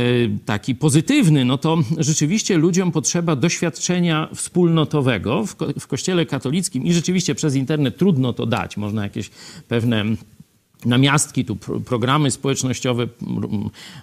taki 0.44 0.74
pozytywny, 0.74 1.44
no 1.44 1.58
to 1.58 1.78
rzeczywiście 1.98 2.56
ludziom 2.56 2.92
potrzeba 2.92 3.36
doświadczenia 3.36 4.28
wspólnotowego 4.34 5.46
w, 5.46 5.56
ko 5.56 5.66
w 5.78 5.86
kościele 5.86 6.26
katolickim 6.26 6.84
i 6.84 6.92
rzeczywiście 6.92 7.34
przez 7.34 7.54
internet 7.54 7.96
trudno 7.96 8.32
to 8.32 8.46
dać. 8.46 8.76
Można 8.76 9.02
jakieś 9.02 9.30
pewne 9.68 10.04
namiastki, 10.84 11.44
tu 11.44 11.56
programy 11.86 12.30
społecznościowe, 12.30 13.06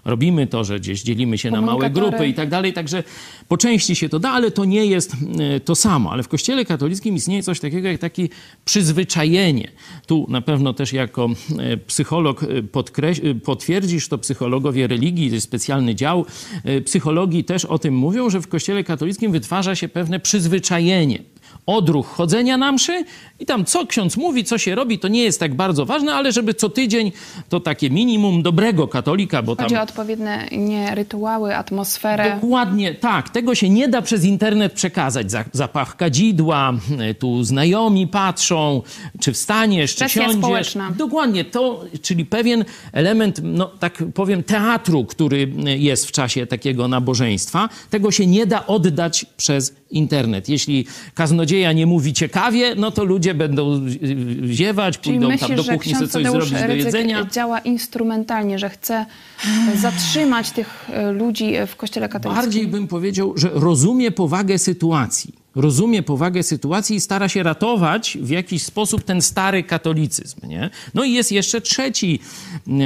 robimy 0.05 0.47
to, 0.47 0.63
że 0.63 0.79
gdzieś 0.79 1.03
dzielimy 1.03 1.37
się 1.37 1.51
na 1.51 1.61
małe 1.61 1.89
grupy 1.89 2.27
i 2.27 2.33
tak 2.33 2.49
dalej, 2.49 2.73
także 2.73 3.03
po 3.47 3.57
części 3.57 3.95
się 3.95 4.09
to 4.09 4.19
da, 4.19 4.29
ale 4.29 4.51
to 4.51 4.65
nie 4.65 4.85
jest 4.85 5.15
to 5.65 5.75
samo. 5.75 6.11
Ale 6.11 6.23
w 6.23 6.27
Kościele 6.27 6.65
katolickim 6.65 7.15
istnieje 7.15 7.43
coś 7.43 7.59
takiego 7.59 7.87
jak 7.87 8.01
takie 8.01 8.27
przyzwyczajenie. 8.65 9.71
Tu 10.07 10.25
na 10.29 10.41
pewno 10.41 10.73
też 10.73 10.93
jako 10.93 11.29
psycholog 11.87 12.43
e, 12.43 12.47
potwierdzisz, 13.43 14.07
to 14.07 14.17
psychologowie 14.17 14.87
religii, 14.87 15.29
to 15.29 15.35
jest 15.35 15.47
specjalny 15.47 15.95
dział 15.95 16.25
psychologii 16.85 17.43
też 17.43 17.65
o 17.65 17.79
tym 17.79 17.95
mówią, 17.95 18.29
że 18.29 18.41
w 18.41 18.47
Kościele 18.47 18.83
katolickim 18.83 19.31
wytwarza 19.31 19.75
się 19.75 19.87
pewne 19.87 20.19
przyzwyczajenie 20.19 21.19
odruch 21.65 22.07
chodzenia 22.07 22.57
na 22.57 22.71
mszy 22.71 23.05
i 23.39 23.45
tam 23.45 23.65
co 23.65 23.85
ksiądz 23.85 24.17
mówi, 24.17 24.43
co 24.43 24.57
się 24.57 24.75
robi, 24.75 24.99
to 24.99 25.07
nie 25.07 25.23
jest 25.23 25.39
tak 25.39 25.55
bardzo 25.55 25.85
ważne, 25.85 26.13
ale 26.13 26.31
żeby 26.31 26.53
co 26.53 26.69
tydzień 26.69 27.11
to 27.49 27.59
takie 27.59 27.89
minimum 27.89 28.43
dobrego 28.43 28.87
katolika, 28.87 29.41
bo 29.41 29.55
Chodzi 29.55 29.69
tam... 29.69 29.79
o 29.79 29.83
odpowiednie 29.83 30.47
nie, 30.51 30.95
rytuały, 30.95 31.55
atmosferę. 31.55 32.37
Dokładnie, 32.41 32.95
tak. 32.95 33.29
Tego 33.29 33.55
się 33.55 33.69
nie 33.69 33.87
da 33.87 34.01
przez 34.01 34.25
internet 34.25 34.73
przekazać. 34.73 35.27
Zapach 35.51 35.97
kadzidła, 35.97 36.73
tu 37.19 37.43
znajomi 37.43 38.07
patrzą, 38.07 38.81
czy 39.19 39.33
wstaniesz, 39.33 39.95
czy 39.95 40.09
siądziesz. 40.09 40.37
społeczna. 40.37 40.91
Dokładnie, 40.97 41.45
to, 41.45 41.83
czyli 42.01 42.25
pewien 42.25 42.65
element, 42.91 43.39
no 43.43 43.71
tak 43.79 44.03
powiem, 44.13 44.43
teatru, 44.43 45.05
który 45.05 45.51
jest 45.77 46.05
w 46.07 46.11
czasie 46.11 46.47
takiego 46.47 46.87
nabożeństwa. 46.87 47.69
Tego 47.89 48.11
się 48.11 48.27
nie 48.27 48.45
da 48.45 48.67
oddać 48.67 49.25
przez 49.37 49.75
internet. 49.95 50.49
Jeśli 50.49 50.85
kaznodzieja 51.13 51.73
nie 51.73 51.85
mówi 51.85 52.13
ciekawie, 52.13 52.75
no 52.75 52.91
to 52.91 53.03
ludzie 53.03 53.33
będą 53.33 53.81
ziewać, 54.47 54.99
Czyli 54.99 55.15
pójdą 55.15 55.27
myślisz, 55.27 55.47
tam 55.47 55.57
do 55.57 55.63
kuchni 55.63 55.95
sobie 55.95 56.07
coś 56.07 56.23
zrobić 56.23 56.67
do 56.67 56.73
jedzenia. 56.73 57.25
działa 57.25 57.59
instrumentalnie, 57.59 58.59
że 58.59 58.69
chce 58.69 59.05
zatrzymać 59.75 60.51
tych 60.51 60.89
e, 60.89 61.11
ludzi 61.11 61.53
w 61.67 61.75
kościele 61.75 62.09
katolickim. 62.09 62.43
Bardziej 62.45 62.67
bym 62.67 62.87
powiedział, 62.87 63.33
że 63.37 63.49
rozumie 63.53 64.11
powagę 64.11 64.57
sytuacji 64.59 65.44
rozumie 65.55 66.03
powagę 66.03 66.43
sytuacji 66.43 66.95
i 66.95 67.01
stara 67.01 67.29
się 67.29 67.43
ratować 67.43 68.17
w 68.21 68.29
jakiś 68.29 68.63
sposób 68.63 69.03
ten 69.03 69.21
stary 69.21 69.63
katolicyzm. 69.63 70.47
Nie? 70.47 70.69
No 70.93 71.03
i 71.03 71.13
jest 71.13 71.31
jeszcze 71.31 71.61
trzeci, 71.61 72.19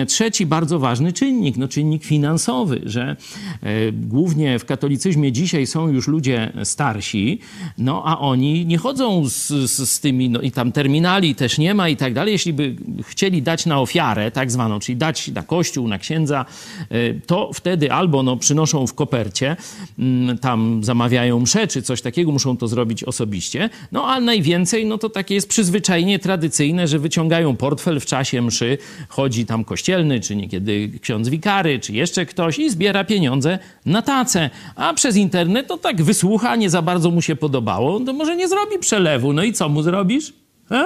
trzeci 0.07 0.45
bardzo 0.45 0.79
ważny 0.79 1.13
czynnik, 1.13 1.57
no 1.57 1.67
czynnik 1.67 2.03
finansowy, 2.03 2.81
że 2.85 3.15
e, 3.63 3.91
głównie 3.91 4.59
w 4.59 4.65
katolicyzmie 4.65 5.31
dzisiaj 5.31 5.67
są 5.67 5.87
już 5.87 6.07
ludzie 6.07 6.53
starsi, 6.63 7.39
no 7.77 8.03
a 8.05 8.19
oni 8.19 8.65
nie 8.65 8.77
chodzą 8.77 9.29
z, 9.29 9.47
z, 9.47 9.89
z 9.89 9.99
tymi, 9.99 10.29
no 10.29 10.41
i 10.41 10.51
tam 10.51 10.71
terminali 10.71 11.35
też 11.35 11.57
nie 11.57 11.73
ma 11.73 11.89
i 11.89 11.97
tak 11.97 12.13
dalej. 12.13 12.31
Jeśli 12.31 12.53
by 12.53 12.75
chcieli 13.03 13.41
dać 13.41 13.65
na 13.65 13.81
ofiarę 13.81 14.31
tak 14.31 14.51
zwaną, 14.51 14.79
czyli 14.79 14.95
dać 14.95 15.27
na 15.27 15.43
kościół, 15.43 15.87
na 15.87 15.97
księdza, 15.97 16.45
e, 16.89 17.13
to 17.13 17.51
wtedy 17.53 17.91
albo 17.91 18.23
no, 18.23 18.37
przynoszą 18.37 18.87
w 18.87 18.93
kopercie, 18.93 19.57
m, 19.99 20.37
tam 20.41 20.83
zamawiają 20.83 21.39
msze 21.39 21.67
czy 21.67 21.81
coś 21.81 22.01
takiego, 22.01 22.31
muszą 22.31 22.57
to 22.59 22.67
zrobić 22.67 23.03
osobiście. 23.03 23.69
No 23.91 24.07
a 24.07 24.19
najwięcej, 24.19 24.85
no 24.85 24.97
to 24.97 25.09
takie 25.09 25.35
jest 25.35 25.49
przyzwyczajenie 25.49 26.19
tradycyjne, 26.19 26.87
że 26.87 26.99
wyciągają 26.99 27.55
portfel 27.55 27.99
w 27.99 28.05
czasie 28.05 28.41
mszy, 28.41 28.77
chodzi 29.07 29.45
tam 29.45 29.63
kościelny, 29.63 30.19
czy 30.19 30.35
niekiedy 30.35 30.91
ksiądz 31.01 31.29
wikary, 31.29 31.79
czy 31.79 31.93
jeszcze 31.93 32.25
ktoś 32.25 32.59
i 32.59 32.69
zbiera 32.69 33.03
pieniądze 33.03 33.59
na 33.85 34.01
tacę. 34.01 34.49
A 34.75 34.93
przez 34.93 35.15
internet 35.15 35.67
to 35.67 35.77
tak 35.77 36.01
wysłucha, 36.01 36.55
nie 36.55 36.69
za 36.69 36.81
bardzo 36.81 37.11
mu 37.11 37.21
się 37.21 37.35
podobało, 37.35 37.99
to 37.99 38.13
może 38.13 38.35
nie 38.35 38.47
zrobi 38.47 38.79
przelewu. 38.79 39.33
No 39.33 39.43
i 39.43 39.53
co 39.53 39.69
mu 39.69 39.81
zrobisz? 39.81 40.33
A? 40.69 40.83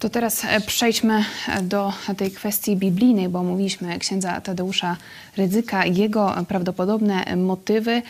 To 0.00 0.08
teraz 0.08 0.44
e, 0.44 0.60
przejdźmy 0.60 1.24
do 1.62 1.92
tej 2.16 2.30
kwestii 2.30 2.76
biblijnej, 2.76 3.28
bo 3.28 3.42
mówiliśmy 3.42 3.98
księdza 3.98 4.40
Tadeusza 4.40 4.96
Rydzyka, 5.36 5.86
jego 5.86 6.34
prawdopodobne 6.48 7.36
motywy. 7.36 8.02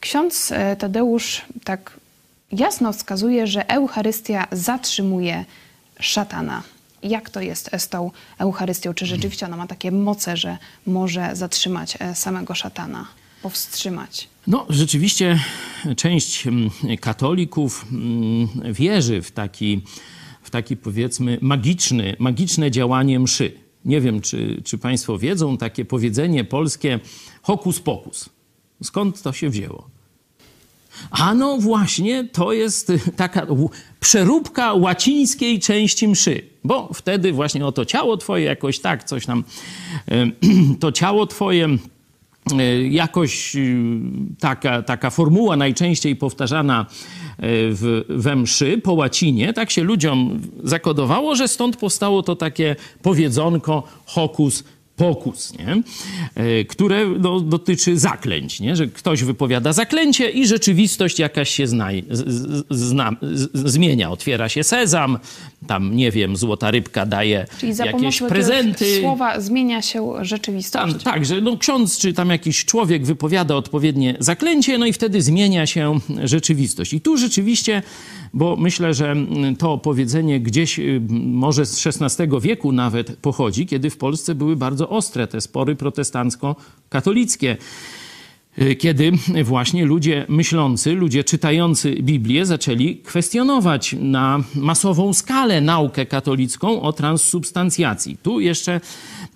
Ksiądz 0.00 0.52
e, 0.52 0.76
Tadeusz 0.76 1.42
tak 1.64 2.00
jasno 2.52 2.92
wskazuje, 2.92 3.46
że 3.46 3.70
Eucharystia 3.70 4.46
zatrzymuje 4.52 5.44
szatana. 6.00 6.62
Jak 7.02 7.30
to 7.30 7.40
jest 7.40 7.70
z 7.78 7.88
tą 7.88 8.10
Eucharystią? 8.38 8.94
Czy 8.94 9.06
rzeczywiście 9.06 9.46
ona 9.46 9.56
ma 9.56 9.66
takie 9.66 9.92
moce, 9.92 10.36
że 10.36 10.58
może 10.86 11.30
zatrzymać 11.36 11.96
e, 12.00 12.14
samego 12.14 12.54
szatana, 12.54 13.06
powstrzymać? 13.42 14.28
No, 14.46 14.66
rzeczywiście 14.68 15.40
część 15.96 16.46
mm, 16.46 16.70
katolików 17.00 17.86
mm, 17.92 18.48
wierzy 18.72 19.22
w 19.22 19.30
taki, 19.30 19.82
w 20.42 20.50
taki 20.50 20.76
powiedzmy 20.76 21.38
magiczny, 21.40 22.16
magiczne 22.18 22.70
działanie 22.70 23.20
mszy. 23.20 23.52
Nie 23.84 24.00
wiem, 24.00 24.20
czy, 24.20 24.62
czy 24.64 24.78
Państwo 24.78 25.18
wiedzą 25.18 25.56
takie 25.56 25.84
powiedzenie 25.84 26.44
polskie 26.44 27.00
hokus 27.42 27.80
pokus. 27.80 28.28
Skąd 28.82 29.22
to 29.22 29.32
się 29.32 29.50
wzięło? 29.50 29.88
A 31.10 31.34
no 31.34 31.58
właśnie, 31.58 32.24
to 32.24 32.52
jest 32.52 32.92
taka 33.16 33.46
przeróbka 34.00 34.74
łacińskiej 34.74 35.60
części 35.60 36.08
mszy, 36.08 36.42
bo 36.64 36.90
wtedy 36.94 37.32
właśnie 37.32 37.66
o 37.66 37.72
to 37.72 37.84
ciało 37.84 38.16
twoje 38.16 38.44
jakoś 38.44 38.78
tak, 38.78 39.04
coś 39.04 39.26
tam, 39.26 39.44
to 40.80 40.92
ciało 40.92 41.26
twoje 41.26 41.68
e, 42.58 42.82
jakoś 42.82 43.56
e, 43.56 43.60
taka, 44.40 44.82
taka 44.82 45.10
formuła 45.10 45.56
najczęściej 45.56 46.16
powtarzana 46.16 46.86
w, 47.70 48.04
we 48.08 48.36
mszy 48.36 48.78
po 48.78 48.92
łacinie, 48.92 49.52
tak 49.52 49.70
się 49.70 49.82
ludziom 49.82 50.40
zakodowało, 50.64 51.36
że 51.36 51.48
stąd 51.48 51.76
powstało 51.76 52.22
to 52.22 52.36
takie 52.36 52.76
powiedzonko 53.02 53.82
hokus 54.06 54.64
pokus, 54.98 55.52
nie? 55.58 55.82
E, 56.34 56.64
które 56.64 57.06
no, 57.06 57.40
dotyczy 57.40 57.98
zaklęć, 57.98 58.60
nie? 58.60 58.76
że 58.76 58.86
ktoś 58.86 59.24
wypowiada 59.24 59.72
zaklęcie 59.72 60.30
i 60.30 60.46
rzeczywistość 60.46 61.18
jakaś 61.18 61.50
się 61.50 61.66
zna, 61.66 61.88
zna, 62.70 63.16
zmienia. 63.54 64.10
Otwiera 64.10 64.48
się 64.48 64.64
sezam, 64.64 65.18
tam 65.66 65.96
nie 65.96 66.10
wiem, 66.10 66.36
złota 66.36 66.70
rybka 66.70 67.06
daje 67.06 67.46
jakieś 67.84 68.20
prezenty. 68.20 69.00
słowa 69.00 69.40
zmienia 69.40 69.82
się 69.82 70.12
rzeczywistość. 70.20 70.92
Tam, 70.92 71.00
tak, 71.14 71.26
że 71.26 71.40
no, 71.40 71.56
ksiądz 71.56 71.98
czy 71.98 72.12
tam 72.12 72.30
jakiś 72.30 72.64
człowiek 72.64 73.06
wypowiada 73.06 73.54
odpowiednie 73.54 74.16
zaklęcie, 74.18 74.78
no 74.78 74.86
i 74.86 74.92
wtedy 74.92 75.22
zmienia 75.22 75.66
się 75.66 75.98
rzeczywistość. 76.24 76.92
I 76.92 77.00
tu 77.00 77.16
rzeczywiście 77.16 77.82
bo 78.34 78.56
myślę, 78.56 78.94
że 78.94 79.16
to 79.58 79.78
powiedzenie 79.78 80.40
gdzieś 80.40 80.78
y, 80.78 81.00
może 81.20 81.66
z 81.66 81.86
XVI 81.86 82.40
wieku 82.40 82.72
nawet 82.72 83.16
pochodzi, 83.16 83.66
kiedy 83.66 83.90
w 83.90 83.96
Polsce 83.96 84.34
były 84.34 84.56
bardzo 84.56 84.87
ostre 84.94 85.26
te 85.26 85.40
spory 85.40 85.76
protestancko-katolickie 85.78 87.58
kiedy 88.78 89.12
właśnie 89.44 89.86
ludzie 89.86 90.26
myślący, 90.28 90.92
ludzie 90.92 91.24
czytający 91.24 91.96
Biblię 92.02 92.46
zaczęli 92.46 92.96
kwestionować 92.96 93.96
na 94.00 94.42
masową 94.54 95.12
skalę 95.12 95.60
naukę 95.60 96.06
katolicką 96.06 96.82
o 96.82 96.92
transsubstancjacji. 96.92 98.16
Tu 98.22 98.40
jeszcze 98.40 98.80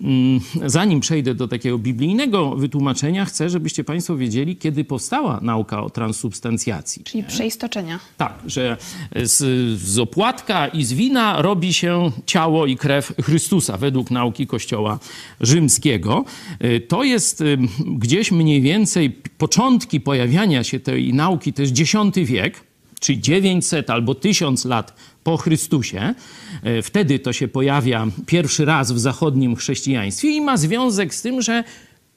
Mm, 0.01 0.39
zanim 0.65 0.99
przejdę 0.99 1.35
do 1.35 1.47
takiego 1.47 1.77
biblijnego 1.77 2.55
wytłumaczenia, 2.55 3.25
chcę, 3.25 3.49
żebyście 3.49 3.83
Państwo 3.83 4.17
wiedzieli, 4.17 4.55
kiedy 4.57 4.83
powstała 4.83 5.39
nauka 5.41 5.83
o 5.83 5.89
transsubstancjacji. 5.89 7.03
Czyli 7.03 7.23
przeistoczenia. 7.23 7.99
Tak, 8.17 8.33
że 8.45 8.77
z, 9.15 9.39
z 9.79 9.99
opłatka 9.99 10.67
i 10.67 10.83
z 10.83 10.93
wina 10.93 11.41
robi 11.41 11.73
się 11.73 12.11
ciało 12.25 12.65
i 12.65 12.77
krew 12.77 13.13
Chrystusa 13.23 13.77
według 13.77 14.11
nauki 14.11 14.47
Kościoła 14.47 14.99
Rzymskiego. 15.41 16.25
Y, 16.63 16.79
to 16.79 17.03
jest 17.03 17.41
y, 17.41 17.57
gdzieś 17.85 18.31
mniej 18.31 18.61
więcej 18.61 19.12
początki 19.37 20.01
pojawiania 20.01 20.63
się 20.63 20.79
tej 20.79 21.13
nauki 21.13 21.53
to 21.53 21.61
jest 21.61 21.79
X 21.79 21.93
wiek, 22.15 22.63
czyli 22.99 23.21
900 23.21 23.89
albo 23.89 24.15
1000 24.15 24.65
lat 24.65 24.93
po 25.23 25.37
Chrystusie. 25.37 26.15
E, 26.63 26.81
wtedy 26.81 27.19
to 27.19 27.33
się 27.33 27.47
pojawia 27.47 28.07
pierwszy 28.25 28.65
raz 28.65 28.91
w 28.91 28.99
zachodnim 28.99 29.55
chrześcijaństwie 29.55 30.29
i 30.29 30.41
ma 30.41 30.57
związek 30.57 31.15
z 31.15 31.21
tym, 31.21 31.41
że 31.41 31.63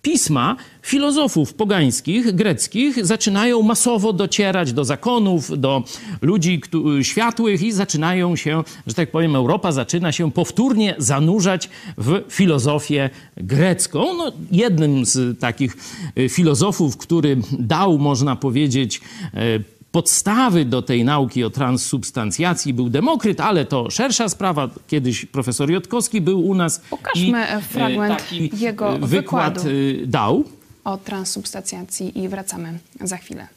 pisma 0.07 0.57
filozofów 0.83 1.55
pogańskich, 1.55 2.33
greckich 2.33 3.07
zaczynają 3.07 3.63
masowo 3.63 4.13
docierać 4.13 4.73
do 4.73 4.85
zakonów, 4.85 5.61
do 5.61 5.83
ludzi 6.23 6.61
światłych 7.03 7.63
i 7.63 7.73
zaczynają 7.73 8.37
się, 8.37 8.63
że 8.87 8.95
tak 8.95 9.11
powiem, 9.11 9.37
Europa 9.37 9.73
zaczyna 9.73 10.13
się 10.13 10.33
powtórnie 10.33 10.95
zanurzać 10.99 11.71
w 11.99 12.23
filozofię 12.29 13.11
grecką. 13.37 14.05
No, 14.17 14.33
jednym 14.53 15.07
z 15.07 15.41
takich 15.41 15.77
e, 16.17 16.29
filozofów, 16.29 16.97
który 16.97 17.37
dał, 17.59 17.99
można 17.99 18.37
powiedzieć, 18.37 19.01
e, 19.35 19.76
podstawy 19.93 20.65
do 20.65 20.83
tej 20.83 21.05
nauki 21.05 21.45
o 21.45 21.51
transsubstancjacji 21.51 22.75
był 22.75 22.89
Demokryt, 22.89 23.41
ale 23.41 23.65
to 23.65 23.91
szersza 23.91 24.29
sprawa. 24.29 24.71
Kiedyś 24.89 25.27
profesor 25.27 25.71
Jotkowski 25.71 26.21
był 26.21 26.47
u 26.47 26.55
nas. 26.55 26.81
Pokażmy 26.91 27.47
i, 27.59 27.63
fragment 27.63 28.19
taki 28.19 28.51
jego 28.59 28.99
wykład 28.99 29.09
wykładu 29.09 29.69
dał. 30.07 30.45
O 30.85 30.97
transsubstancjacji 30.97 32.19
i 32.19 32.29
wracamy 32.29 32.79
za 33.01 33.17
chwilę. 33.17 33.49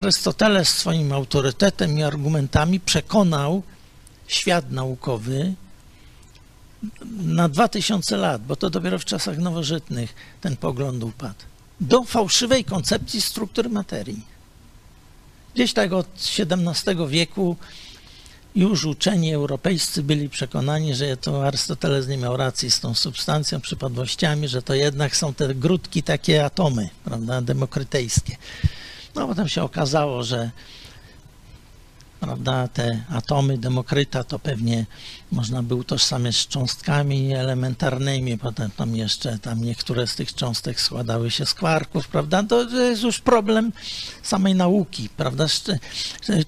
Arystoteles 0.00 0.68
swoim 0.68 1.12
autorytetem 1.12 1.98
i 1.98 2.02
argumentami 2.02 2.80
przekonał 2.80 3.62
świat 4.26 4.70
naukowy 4.70 5.54
na 7.24 7.48
2000 7.48 8.16
lat, 8.16 8.42
bo 8.46 8.56
to 8.56 8.70
dopiero 8.70 8.98
w 8.98 9.04
czasach 9.04 9.38
nowożytnych 9.38 10.14
ten 10.40 10.56
pogląd 10.56 11.04
upadł, 11.04 11.34
do 11.80 12.04
fałszywej 12.04 12.64
koncepcji 12.64 13.20
struktury 13.20 13.68
materii. 13.68 14.31
Gdzieś 15.54 15.72
tak 15.72 15.92
od 15.92 16.06
XVII 16.38 17.08
wieku 17.08 17.56
już 18.54 18.84
uczeni 18.84 19.34
europejscy 19.34 20.02
byli 20.02 20.28
przekonani, 20.28 20.94
że 20.94 21.16
to 21.16 21.46
Arystoteles 21.46 22.08
nie 22.08 22.16
miał 22.16 22.36
racji 22.36 22.70
z 22.70 22.80
tą 22.80 22.94
substancją, 22.94 23.60
przypadłościami, 23.60 24.48
że 24.48 24.62
to 24.62 24.74
jednak 24.74 25.16
są 25.16 25.34
te 25.34 25.54
grudki, 25.54 26.02
takie 26.02 26.44
atomy, 26.44 26.88
prawda, 27.04 27.42
demokrytejskie. 27.42 28.36
No 29.14 29.28
potem 29.28 29.48
się 29.48 29.62
okazało, 29.62 30.22
że 30.22 30.50
prawda, 32.22 32.68
te 32.68 33.04
atomy 33.08 33.58
Demokryta 33.58 34.24
to 34.24 34.38
pewnie 34.38 34.86
można 35.32 35.62
by 35.62 35.74
utożsamiać 35.74 36.36
z 36.36 36.46
cząstkami 36.46 37.34
elementarnymi, 37.34 38.38
potem 38.38 38.70
tam 38.70 38.96
jeszcze 38.96 39.38
tam 39.38 39.64
niektóre 39.64 40.06
z 40.06 40.14
tych 40.14 40.34
cząstek 40.34 40.80
składały 40.80 41.30
się 41.30 41.46
z 41.46 41.54
kwarków, 41.54 42.08
prawda, 42.08 42.42
to 42.42 42.62
jest 42.62 43.02
już 43.02 43.18
problem 43.18 43.72
samej 44.22 44.54
nauki, 44.54 45.08
prawda, 45.16 45.46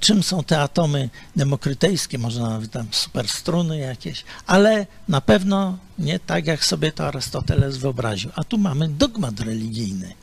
czym 0.01 0.23
są 0.23 0.45
te 0.45 0.61
atomy 0.61 1.11
demokrytejskie, 1.37 2.19
może 2.19 2.41
nawet 2.41 2.71
tam 2.71 2.87
superstruny 2.91 3.79
jakieś, 3.79 4.25
ale 4.47 4.87
na 5.09 5.21
pewno 5.21 5.79
nie 5.99 6.19
tak, 6.19 6.47
jak 6.47 6.65
sobie 6.65 6.93
to 6.93 7.07
Arystoteles 7.07 7.77
wyobraził. 7.77 8.31
A 8.37 8.45
tu 8.45 8.59
mamy 8.59 8.89
dogmat 8.89 9.41
religijny 9.41 10.15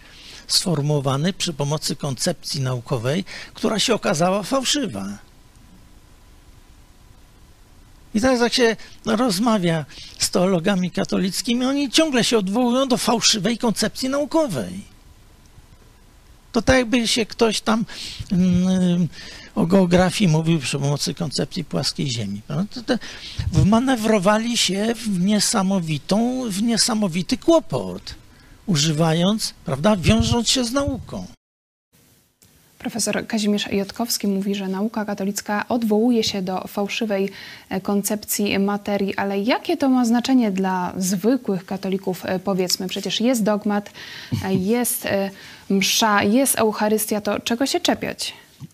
sformułowany 0.47 1.33
przy 1.33 1.53
pomocy 1.53 1.95
koncepcji 1.95 2.61
naukowej, 2.61 3.25
która 3.53 3.79
się 3.79 3.93
okazała 3.93 4.43
fałszywa. 4.43 5.30
I 8.15 8.21
teraz 8.21 8.41
jak 8.41 8.53
się 8.53 8.75
rozmawia 9.05 9.85
z 10.19 10.29
teologami 10.29 10.91
katolickimi, 10.91 11.65
oni 11.65 11.89
ciągle 11.89 12.23
się 12.23 12.37
odwołują 12.37 12.87
do 12.87 12.97
fałszywej 12.97 13.57
koncepcji 13.57 14.09
naukowej. 14.09 14.91
To 16.51 16.61
tak 16.61 16.75
jakby 16.75 17.07
się 17.07 17.25
ktoś 17.25 17.61
tam 17.61 17.85
mm, 18.31 19.07
o 19.55 19.65
geografii 19.65 20.31
mówił 20.31 20.59
przy 20.59 20.79
pomocy 20.79 21.13
koncepcji 21.13 21.63
płaskiej 21.63 22.11
Ziemi. 22.11 22.41
Wmanewrowali 23.51 24.57
się 24.57 24.95
w 24.95 25.19
niesamowitą, 25.19 26.49
w 26.49 26.61
niesamowity 26.63 27.37
kłopot, 27.37 28.15
używając, 28.65 29.53
prawda, 29.65 29.95
wiążąc 29.95 30.49
się 30.49 30.65
z 30.65 30.71
nauką. 30.71 31.27
Profesor 32.81 33.27
Kazimierz 33.27 33.71
Jotkowski 33.71 34.27
mówi, 34.27 34.55
że 34.55 34.67
nauka 34.67 35.05
katolicka 35.05 35.65
odwołuje 35.69 36.23
się 36.23 36.41
do 36.41 36.67
fałszywej 36.67 37.29
e, 37.69 37.81
koncepcji 37.81 38.59
materii, 38.59 39.15
ale 39.15 39.39
jakie 39.39 39.77
to 39.77 39.89
ma 39.89 40.05
znaczenie 40.05 40.51
dla 40.51 40.93
zwykłych 40.97 41.65
katolików, 41.65 42.25
e, 42.25 42.39
powiedzmy? 42.39 42.87
Przecież 42.87 43.21
jest 43.21 43.43
dogmat, 43.43 43.91
e, 44.43 44.55
jest 44.75 45.07
msza, 45.69 46.23
jest 46.23 46.55
Eucharystia, 46.55 47.21
to 47.21 47.39
czego 47.39 47.65
się 47.65 47.79
czepiać? 47.79 48.33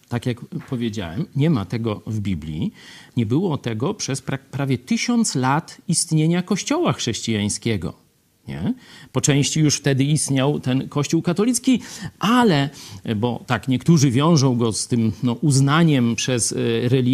Tak 0.09 0.25
jak 0.25 0.37
powiedziałem, 0.69 1.25
nie 1.35 1.49
ma 1.49 1.65
tego 1.65 2.01
w 2.07 2.19
Biblii. 2.19 2.73
Nie 3.17 3.25
było 3.25 3.57
tego 3.57 3.93
przez 3.93 4.21
prawie 4.51 4.77
tysiąc 4.77 5.35
lat 5.35 5.77
istnienia 5.87 6.41
Kościoła 6.41 6.93
chrześcijańskiego. 6.93 8.06
Nie? 8.47 8.73
Po 9.11 9.21
części 9.21 9.59
już 9.59 9.75
wtedy 9.75 10.03
istniał 10.03 10.59
ten 10.59 10.89
Kościół 10.89 11.21
katolicki, 11.21 11.81
ale, 12.19 12.69
bo 13.15 13.43
tak 13.47 13.67
niektórzy 13.67 14.11
wiążą 14.11 14.57
go 14.57 14.73
z 14.73 14.87
tym 14.87 15.11
no, 15.23 15.33
uznaniem 15.33 16.15
przez, 16.15 16.55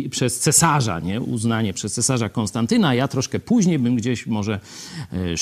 e, 0.04 0.10
przez 0.10 0.40
cesarza, 0.40 1.00
nie? 1.00 1.22
uznanie 1.22 1.74
przez 1.74 1.94
cesarza 1.94 2.30
Konstantyna. 2.30 2.94
Ja 2.94 3.08
troszkę 3.08 3.40
później 3.40 3.80
bym 3.80 3.96
gdzieś 3.96 4.28
może 4.28 4.60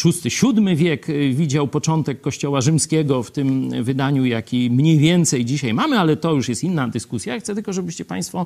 VI-VII 0.04 0.72
e, 0.72 0.76
wiek 0.76 1.10
e, 1.10 1.14
widział 1.30 1.68
początek 1.68 2.22
Kościoła 2.22 2.62
rzymskiego 2.62 3.24
w 3.24 3.32
tym 3.32 3.84
wydaniu, 3.84 4.26
jaki 4.26 4.70
mniej 4.72 4.98
więcej 4.98 5.46
dzisiaj 5.46 5.74
mamy, 5.74 6.00
ale 6.00 6.18
to 6.18 6.34
już 6.34 6.50
jest 6.50 6.64
inna 6.64 6.88
dyskusja. 6.88 7.40
Chcę 7.40 7.56
tylko, 7.56 7.74
żebyście 7.74 8.06
Państwo 8.06 8.46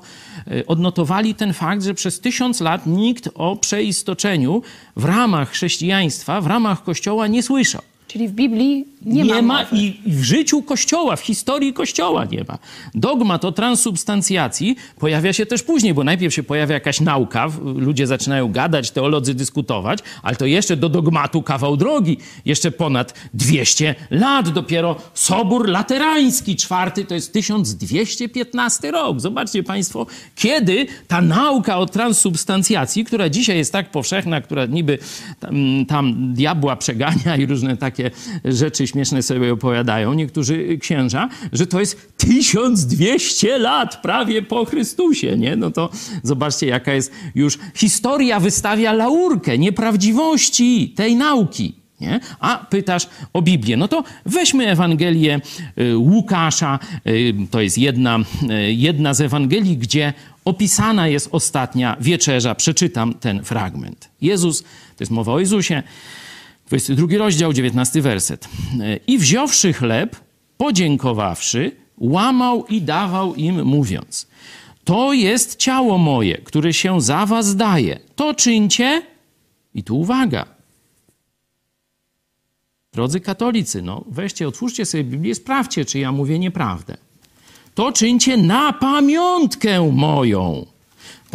odnotowali 0.68 1.36
ten 1.36 1.54
fakt, 1.54 1.84
że 1.84 1.94
przez 1.94 2.20
tysiąc 2.20 2.62
lat 2.62 2.88
nikt 2.88 3.30
o 3.34 3.56
przeistoczeniu 3.56 4.62
w 4.96 5.06
ramach 5.06 5.52
chrześcijaństwa, 5.52 6.42
w 6.42 6.48
ramach 6.48 6.84
Kościoła 6.84 7.28
nie 7.28 7.35
słyszał. 7.43 7.82
Czyli 8.15 8.28
w 8.28 8.32
Biblii 8.32 8.86
nie, 9.06 9.23
nie 9.23 9.34
ma. 9.34 9.41
ma 9.41 9.63
i 9.71 9.99
w 10.06 10.23
życiu 10.23 10.62
Kościoła, 10.62 11.15
w 11.15 11.21
historii 11.21 11.73
Kościoła 11.73 12.25
nie 12.25 12.43
ma. 12.47 12.58
Dogmat 12.93 13.45
o 13.45 13.51
transubstancjacji 13.51 14.75
pojawia 14.99 15.34
się 15.34 15.45
też 15.45 15.63
później, 15.63 15.93
bo 15.93 16.04
najpierw 16.04 16.34
się 16.34 16.43
pojawia 16.43 16.73
jakaś 16.73 17.01
nauka, 17.01 17.47
ludzie 17.75 18.08
zaczynają 18.08 18.51
gadać, 18.51 18.91
teolodzy 18.91 19.34
dyskutować, 19.34 19.99
ale 20.23 20.36
to 20.36 20.45
jeszcze 20.45 20.78
do 20.78 20.89
dogmatu 20.89 21.41
kawał 21.41 21.78
drogi. 21.78 22.17
Jeszcze 22.45 22.71
ponad 22.71 23.13
200 23.34 23.95
lat. 24.12 24.49
Dopiero 24.49 24.95
Sobór 25.13 25.69
Laterański, 25.69 26.56
czwarty, 26.56 27.06
to 27.06 27.13
jest 27.13 27.34
1215 27.34 28.91
rok. 28.91 29.19
Zobaczcie 29.19 29.63
Państwo, 29.63 30.06
kiedy 30.36 30.88
ta 31.08 31.21
nauka 31.21 31.78
o 31.78 31.86
transubstancjacji, 31.86 33.06
która 33.06 33.30
dzisiaj 33.30 33.58
jest 33.58 33.71
tak 33.71 33.91
powszechna, 33.91 34.41
która 34.41 34.65
niby 34.65 34.97
tam, 35.39 35.86
tam 35.88 36.34
diabła 36.34 36.75
przegania 36.75 37.36
i 37.38 37.45
różne 37.45 37.78
takie 37.78 38.05
rzeczy 38.46 38.88
śmieszne 38.88 39.24
sobie 39.24 39.54
opowiadają 39.54 40.13
niektórzy 40.13 40.78
księża, 40.78 41.30
że 41.54 41.68
to 41.68 41.80
jest 41.80 42.18
1200 42.18 43.58
lat 43.58 44.02
prawie 44.02 44.41
po 44.41 44.65
Chrystusie, 44.65 45.38
nie? 45.38 45.56
No 45.56 45.72
to 45.72 45.89
zobaczcie, 46.24 46.68
jaka 46.68 46.94
jest 46.94 47.12
już 47.36 47.60
historia 47.76 48.39
wystawia 48.39 48.94
laurkę 48.94 49.58
nieprawdziwości 49.58 50.94
tej 50.96 51.15
nauki. 51.15 51.86
Nie? 52.02 52.20
A 52.39 52.58
pytasz 52.70 53.08
o 53.34 53.41
Biblię. 53.41 53.78
No 53.78 53.88
to 53.88 54.04
weźmy 54.26 54.68
Ewangelię 54.68 55.41
y, 55.80 55.98
Łukasza. 55.98 56.80
Y, 57.08 57.34
to 57.52 57.62
jest 57.62 57.78
jedna, 57.78 58.20
y, 58.20 58.74
jedna 58.74 59.13
z 59.13 59.22
Ewangelii, 59.22 59.78
gdzie 59.78 60.13
opisana 60.46 61.08
jest 61.08 61.30
ostatnia 61.32 61.98
wieczerza. 62.02 62.56
Przeczytam 62.56 63.13
ten 63.13 63.44
fragment. 63.44 64.10
Jezus, 64.22 64.62
to 64.63 65.00
jest 65.00 65.12
mowa 65.12 65.34
o 65.34 65.39
Jezusie, 65.39 65.84
22 66.67 67.17
rozdział, 67.17 67.54
19 67.54 68.01
werset. 68.01 68.49
I 69.08 69.17
wziąwszy 69.17 69.73
chleb, 69.73 70.15
podziękowawszy, 70.58 71.71
łamał 71.97 72.65
i 72.65 72.82
dawał 72.82 73.36
im, 73.36 73.65
mówiąc: 73.65 74.28
To 74.84 75.13
jest 75.13 75.56
ciało 75.56 75.97
moje, 75.97 76.38
które 76.38 76.73
się 76.73 77.01
za 77.01 77.25
was 77.25 77.56
daje. 77.56 77.99
To 78.15 78.34
czyńcie. 78.34 79.01
I 79.73 79.84
tu 79.84 79.99
uwaga. 79.99 80.45
Drodzy 82.93 83.19
katolicy, 83.19 83.82
no 83.82 84.04
weźcie, 84.08 84.47
otwórzcie 84.47 84.86
sobie 84.86 85.04
Biblię, 85.04 85.36
sprawdźcie, 85.36 85.86
czy 85.86 85.99
ja 85.99 86.12
mówię 86.12 86.39
nieprawdę. 86.39 86.97
To 87.75 87.91
czyńcie 87.91 88.38
na 88.38 88.73
pamiątkę 88.73 89.91
moją. 89.91 90.65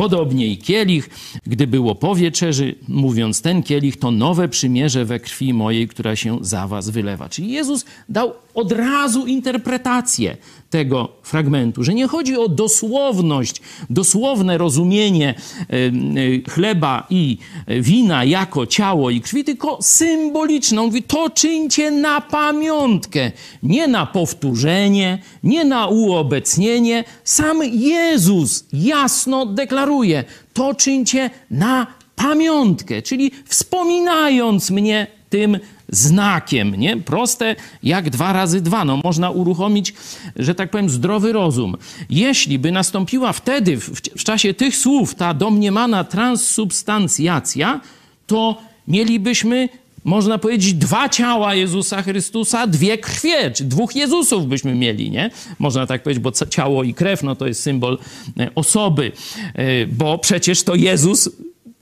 Podobnie 0.01 0.47
i 0.47 0.59
kielich, 0.59 1.11
gdy 1.47 1.67
było 1.67 1.95
po 1.95 2.15
wieczerzy, 2.15 2.75
mówiąc, 2.89 3.43
ten 3.43 3.63
kielich 3.63 3.97
to 3.97 4.11
nowe 4.11 4.49
przymierze 4.49 5.05
we 5.05 5.21
krwi 5.21 5.55
mojej, 5.55 5.89
która 5.89 6.17
się 6.17 6.39
za 6.41 6.67
was 6.67 6.91
wylewa. 6.91 7.29
Czyli 7.29 7.53
Jezus 7.53 7.85
dał 8.09 8.33
od 8.55 8.73
razu 8.73 9.27
interpretację 9.27 10.37
tego 10.71 11.09
fragmentu, 11.23 11.85
że 11.85 11.95
nie 11.95 12.07
chodzi 12.07 12.37
o 12.37 12.49
dosłowność, 12.49 13.61
dosłowne 13.91 14.59
rozumienie 14.59 15.35
e, 15.35 15.75
e, 15.75 16.51
chleba 16.51 17.07
i 17.11 17.39
wina 17.69 18.25
jako 18.25 18.67
ciało 18.67 19.11
i 19.11 19.21
krwi, 19.21 19.45
tylko 19.45 19.79
symboliczną. 19.83 20.87
Mówi, 20.87 21.03
to 21.03 21.31
czyńcie 21.31 21.91
na 21.91 22.21
pamiątkę, 22.21 23.33
nie 23.63 23.89
na 23.89 24.07
powtórzenie, 24.07 25.19
nie 25.43 25.65
na 25.65 25.87
uobecnienie. 25.87 27.05
Sam 27.25 27.61
Jezus 27.73 28.65
jasno 28.73 29.47
deklaruje, 29.47 30.25
to 30.53 30.75
czyńcie 30.75 31.31
na 31.51 31.87
pamiątkę, 32.17 33.03
czyli 33.03 33.31
wspominając 33.45 34.71
mnie 34.71 35.07
tym 35.31 35.59
znakiem, 35.91 36.75
nie? 36.75 36.97
Proste 36.97 37.57
jak 37.83 38.11
dwa 38.11 38.33
razy 38.33 38.61
dwa. 38.61 38.85
No, 38.85 39.01
można 39.05 39.31
uruchomić, 39.31 39.95
że 40.37 40.55
tak 40.55 40.71
powiem, 40.71 40.91
zdrowy 40.91 41.33
rozum. 41.33 41.77
Jeśli 42.11 42.59
by 42.59 42.73
nastąpiła 42.73 43.33
wtedy, 43.33 43.77
w, 43.77 43.91
w 44.01 44.25
czasie 44.25 44.55
tych 44.55 44.77
słów, 44.77 45.15
ta 45.15 45.35
domniemana 45.35 46.05
transsubstancjacja, 46.05 47.81
to 48.27 48.57
mielibyśmy 48.89 49.69
można 50.05 50.39
powiedzieć, 50.39 50.75
dwa 50.75 51.09
ciała 51.09 51.55
Jezusa 51.55 52.03
Chrystusa, 52.03 52.67
dwie 52.67 52.99
krwie, 52.99 53.51
czy 53.51 53.65
dwóch 53.65 53.97
Jezusów 53.97 54.47
byśmy 54.47 54.75
mieli, 54.75 55.11
nie? 55.11 55.31
Można 55.59 55.87
tak 55.87 56.03
powiedzieć, 56.03 56.23
bo 56.23 56.33
ciało 56.33 56.83
i 56.83 56.95
krew, 56.95 57.23
no 57.23 57.37
to 57.37 57.47
jest 57.47 57.63
symbol 57.63 57.99
e, 58.39 58.51
osoby, 58.55 59.13
e, 59.55 59.87
bo 59.87 60.19
przecież 60.19 60.63
to 60.63 60.75
Jezus 60.75 61.31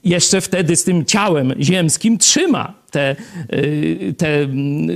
jeszcze 0.03 0.41
wtedy 0.41 0.75
z 0.75 0.83
tym 0.83 1.05
ciałem 1.05 1.53
ziemskim 1.59 2.17
trzyma 2.17 2.78
te, 2.89 3.15
y, 3.53 4.15
te 4.17 4.41
mm, 4.41 4.87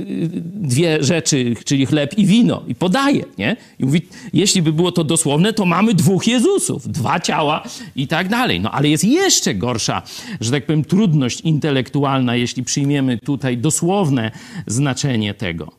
dwie 0.44 1.04
rzeczy, 1.04 1.54
czyli 1.64 1.86
chleb 1.86 2.18
i 2.18 2.26
wino, 2.26 2.62
i 2.68 2.74
podaje, 2.74 3.24
nie? 3.38 3.56
I 3.78 3.84
mówi, 3.84 4.02
jeśli 4.32 4.62
by 4.62 4.72
było 4.72 4.92
to 4.92 5.04
dosłowne, 5.04 5.52
to 5.52 5.64
mamy 5.66 5.94
dwóch 5.94 6.26
Jezusów, 6.26 6.88
dwa 6.88 7.20
ciała 7.20 7.62
i 7.96 8.06
tak 8.08 8.28
dalej. 8.28 8.60
No 8.60 8.70
ale 8.70 8.88
jest 8.88 9.04
jeszcze 9.04 9.54
gorsza, 9.54 10.02
że 10.40 10.50
tak 10.50 10.66
powiem, 10.66 10.84
trudność 10.84 11.40
intelektualna, 11.40 12.36
jeśli 12.36 12.62
przyjmiemy 12.62 13.18
tutaj 13.18 13.58
dosłowne 13.58 14.30
znaczenie 14.66 15.34
tego. 15.34 15.72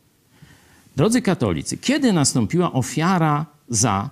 Drodzy 0.96 1.22
katolicy, 1.22 1.78
kiedy 1.78 2.14
nastąpiła 2.14 2.74
ofiara 2.74 3.46
za 3.70 4.10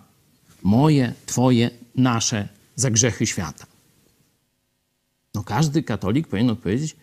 moje, 0.63 1.13
twoje, 1.26 1.70
nasze, 1.96 2.48
za 2.76 2.92
grzechy 2.92 3.28
świata? 3.28 3.66
No 5.34 5.44
każdy 5.44 5.84
katolik 5.84 6.28
powinien 6.28 6.50
odpowiedzieć 6.50 6.96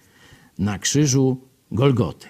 na 0.61 0.79
krzyżu 0.79 1.41
Golgoty. 1.73 2.29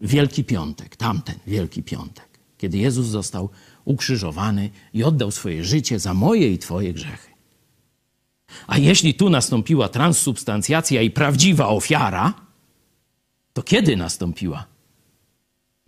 Wielki 0.00 0.44
Piątek, 0.44 0.96
tamten 0.96 1.34
Wielki 1.46 1.82
Piątek, 1.82 2.28
kiedy 2.58 2.78
Jezus 2.78 3.06
został 3.06 3.48
ukrzyżowany 3.84 4.70
i 4.94 5.04
oddał 5.04 5.30
swoje 5.30 5.64
życie 5.64 5.98
za 5.98 6.14
moje 6.14 6.52
i 6.52 6.58
Twoje 6.58 6.92
grzechy. 6.92 7.32
A 8.66 8.78
jeśli 8.78 9.14
tu 9.14 9.30
nastąpiła 9.30 9.88
transsubstancjacja 9.88 11.02
i 11.02 11.10
prawdziwa 11.10 11.68
ofiara, 11.68 12.34
to 13.52 13.62
kiedy 13.62 13.96
nastąpiła? 13.96 14.64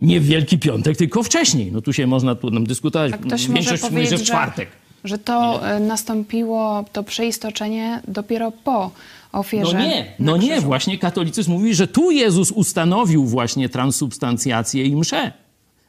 Nie 0.01 0.19
w 0.19 0.25
Wielki 0.25 0.59
Piątek, 0.59 0.97
tylko 0.97 1.23
wcześniej. 1.23 1.71
No 1.71 1.81
tu 1.81 1.93
się 1.93 2.07
można 2.07 2.35
tu 2.35 2.51
nam 2.51 2.67
dyskutować. 2.67 3.13
A 3.13 3.17
ktoś 3.17 3.47
Większość 3.47 3.83
może 3.83 3.95
mówi, 3.95 4.07
że 4.07 4.17
w 4.17 4.23
czwartek. 4.23 4.69
Że, 5.03 5.09
że 5.09 5.17
to 5.17 5.67
e, 5.67 5.79
nastąpiło, 5.79 6.85
to 6.93 7.03
przeistoczenie 7.03 8.01
dopiero 8.07 8.51
po 8.51 8.91
ofierze. 9.35 9.73
No 9.73 9.85
nie, 9.85 10.13
no 10.19 10.37
nie, 10.37 10.61
właśnie 10.61 10.97
katolicyzm 10.97 11.51
mówi, 11.51 11.75
że 11.75 11.87
tu 11.87 12.11
Jezus 12.11 12.51
ustanowił 12.51 13.25
właśnie 13.25 13.69
transsubstancjację 13.69 14.85
i 14.85 14.95
mszę. 14.95 15.31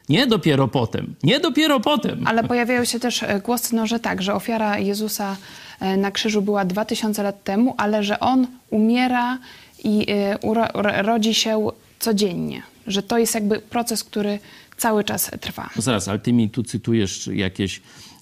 Nie 0.09 0.27
dopiero 0.27 0.69
potem, 0.69 1.15
nie 1.23 1.41
dopiero 1.41 1.81
potem. 1.81 2.27
Ale 2.27 2.45
pojawiają 2.45 2.85
się 2.85 3.01
też 3.01 3.23
e, 3.23 3.41
głosy, 3.41 3.75
no, 3.75 3.87
że 3.87 4.01
tak, 4.01 4.23
że 4.23 4.35
ofiara 4.35 4.79
Jezusa 4.79 5.37
e, 5.81 5.97
na 5.97 6.11
krzyżu 6.11 6.43
była 6.43 6.65
2000 6.65 7.23
lat 7.23 7.45
temu, 7.45 7.75
ale 7.79 8.05
że 8.05 8.21
On 8.21 8.47
umiera 8.71 9.39
i 9.85 10.07
uro, 10.43 10.67
rodzi 11.03 11.35
się 11.35 11.69
codziennie. 11.99 12.63
Że 12.87 13.03
to 13.03 13.19
jest 13.19 13.35
jakby 13.35 13.59
proces, 13.59 14.05
który 14.05 14.39
cały 14.77 15.05
czas 15.05 15.31
trwa. 15.41 15.71
No 15.77 15.83
zaraz, 15.83 16.09
ale 16.09 16.19
ty 16.19 16.33
mi 16.33 16.51
tu 16.51 16.63
cytujesz 16.63 17.31
jakieś 17.33 17.81
E, 17.81 18.16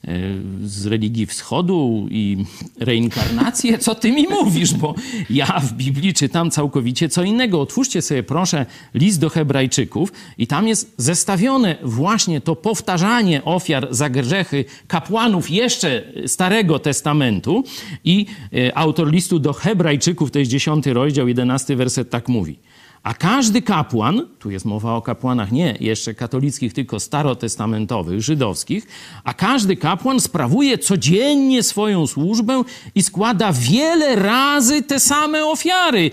z 0.64 0.86
religii 0.86 1.26
wschodu 1.26 2.06
i 2.10 2.44
reinkarnację? 2.78 3.78
Co 3.78 3.94
ty 3.94 4.12
mi 4.12 4.28
mówisz? 4.28 4.74
Bo 4.74 4.94
ja 5.30 5.60
w 5.60 5.72
Biblii 5.72 6.14
czytam 6.14 6.50
całkowicie 6.50 7.08
co 7.08 7.22
innego. 7.22 7.60
Otwórzcie 7.60 8.02
sobie 8.02 8.22
proszę 8.22 8.66
list 8.94 9.20
do 9.20 9.28
Hebrajczyków 9.30 10.12
i 10.38 10.46
tam 10.46 10.68
jest 10.68 10.94
zestawione 10.96 11.76
właśnie 11.82 12.40
to 12.40 12.56
powtarzanie 12.56 13.44
ofiar 13.44 13.88
za 13.90 14.10
grzechy 14.10 14.64
kapłanów 14.86 15.50
jeszcze 15.50 16.02
Starego 16.26 16.78
Testamentu 16.78 17.64
i 18.04 18.26
e, 18.52 18.78
autor 18.78 19.10
listu 19.10 19.38
do 19.38 19.52
Hebrajczyków, 19.52 20.30
to 20.30 20.38
jest 20.38 20.50
10 20.50 20.86
rozdział, 20.86 21.28
11 21.28 21.76
werset 21.76 22.10
tak 22.10 22.28
mówi. 22.28 22.58
A 23.04 23.14
każdy 23.14 23.62
kapłan, 23.62 24.26
tu 24.38 24.50
jest 24.50 24.64
mowa 24.64 24.94
o 24.94 25.02
kapłanach 25.02 25.52
nie 25.52 25.76
jeszcze 25.80 26.14
katolickich, 26.14 26.72
tylko 26.72 27.00
starotestamentowych, 27.00 28.22
żydowskich, 28.22 28.86
a 29.24 29.34
każdy 29.34 29.76
kapłan 29.76 30.20
sprawuje 30.20 30.78
codziennie 30.78 31.62
swoją 31.62 32.06
służbę 32.06 32.62
i 32.94 33.02
składa 33.02 33.52
wiele 33.52 34.16
razy 34.16 34.82
te 34.82 35.00
same 35.00 35.44
ofiary. 35.44 36.10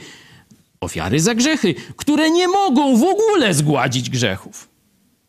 Ofiary 0.81 1.19
za 1.19 1.35
grzechy, 1.35 1.75
które 1.95 2.29
nie 2.29 2.47
mogą 2.47 2.97
w 2.97 3.03
ogóle 3.03 3.53
zgładzić 3.53 4.09
grzechów. 4.09 4.67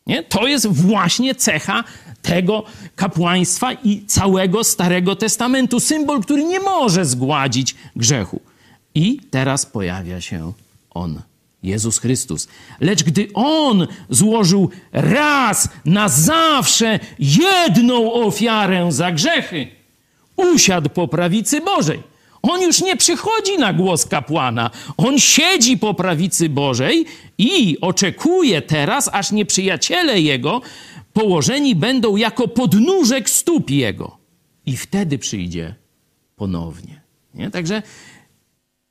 Nie? 0.07 0.23
To 0.23 0.47
jest 0.47 0.67
właśnie 0.67 1.35
cecha 1.35 1.83
tego 2.21 2.63
kapłaństwa 2.95 3.73
i 3.73 4.05
całego 4.05 4.63
Starego 4.63 5.15
Testamentu. 5.15 5.79
Symbol, 5.79 6.21
który 6.21 6.43
nie 6.43 6.59
może 6.59 7.05
zgładzić 7.05 7.75
grzechu. 7.95 8.41
I 8.95 9.19
teraz 9.31 9.65
pojawia 9.65 10.21
się 10.21 10.53
on. 10.89 11.21
Jezus 11.63 11.99
Chrystus. 11.99 12.47
Lecz 12.81 13.03
gdy 13.03 13.27
On 13.33 13.87
złożył 14.09 14.69
raz 14.91 15.69
na 15.85 16.09
zawsze 16.09 16.99
jedną 17.19 18.13
ofiarę 18.13 18.91
za 18.91 19.11
grzechy, 19.11 19.67
usiadł 20.35 20.89
po 20.89 21.07
prawicy 21.07 21.61
Bożej. 21.61 22.13
On 22.41 22.61
już 22.61 22.81
nie 22.81 22.97
przychodzi 22.97 23.57
na 23.57 23.73
głos 23.73 24.05
kapłana. 24.05 24.69
On 24.97 25.19
siedzi 25.19 25.77
po 25.77 25.93
prawicy 25.93 26.49
Bożej 26.49 27.05
i 27.37 27.77
oczekuje 27.81 28.61
teraz, 28.61 29.09
aż 29.13 29.31
nieprzyjaciele 29.31 30.21
Jego 30.21 30.61
położeni 31.13 31.75
będą 31.75 32.15
jako 32.15 32.47
podnóżek 32.47 33.29
stóp 33.29 33.69
Jego. 33.69 34.17
I 34.65 34.77
wtedy 34.77 35.17
przyjdzie 35.17 35.75
ponownie. 36.35 37.01
Nie? 37.33 37.51
Także 37.51 37.81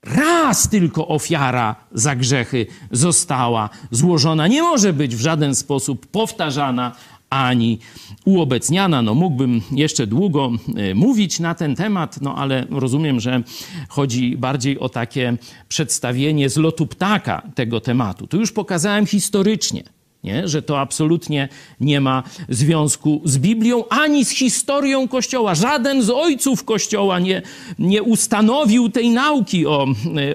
Raz 0.03 0.69
tylko 0.69 1.09
ofiara 1.09 1.77
za 1.93 2.17
grzechy 2.17 2.67
została 2.91 3.71
złożona. 3.91 4.49
Nie 4.49 4.63
może 4.63 4.93
być 4.93 5.17
w 5.17 5.21
żaden 5.21 5.55
sposób 5.55 6.07
powtarzana 6.07 6.93
ani 7.31 7.79
uobecniana. 8.25 9.03
No, 9.03 9.15
mógłbym 9.15 9.61
jeszcze 9.73 10.07
długo 10.07 10.51
e, 10.77 10.95
mówić 10.95 11.41
na 11.41 11.55
ten 11.55 11.75
temat, 11.75 12.21
no 12.21 12.35
ale 12.37 12.67
rozumiem, 12.71 13.21
że 13.21 13.43
chodzi 13.89 14.37
bardziej 14.37 14.79
o 14.79 14.89
takie 14.89 15.37
przedstawienie 15.69 16.49
z 16.49 16.57
lotu 16.57 16.87
ptaka 16.87 17.43
tego 17.55 17.81
tematu. 17.81 18.27
Tu 18.27 18.41
już 18.41 18.53
pokazałem 18.53 19.07
historycznie 19.07 19.83
nie? 20.25 20.49
że 20.49 20.63
to 20.63 20.81
absolutnie 20.81 21.49
nie 21.81 22.01
ma 22.01 22.23
związku 22.49 23.21
z 23.25 23.39
Biblią 23.39 23.85
ani 23.89 24.25
z 24.25 24.31
historią 24.31 25.09
Kościoła. 25.09 25.55
Żaden 25.55 26.03
z 26.03 26.11
ojców 26.11 26.65
Kościoła 26.65 27.19
nie, 27.19 27.43
nie 27.79 28.03
ustanowił 28.03 28.89
tej 28.89 29.11
nauki 29.11 29.67
o, 29.67 29.87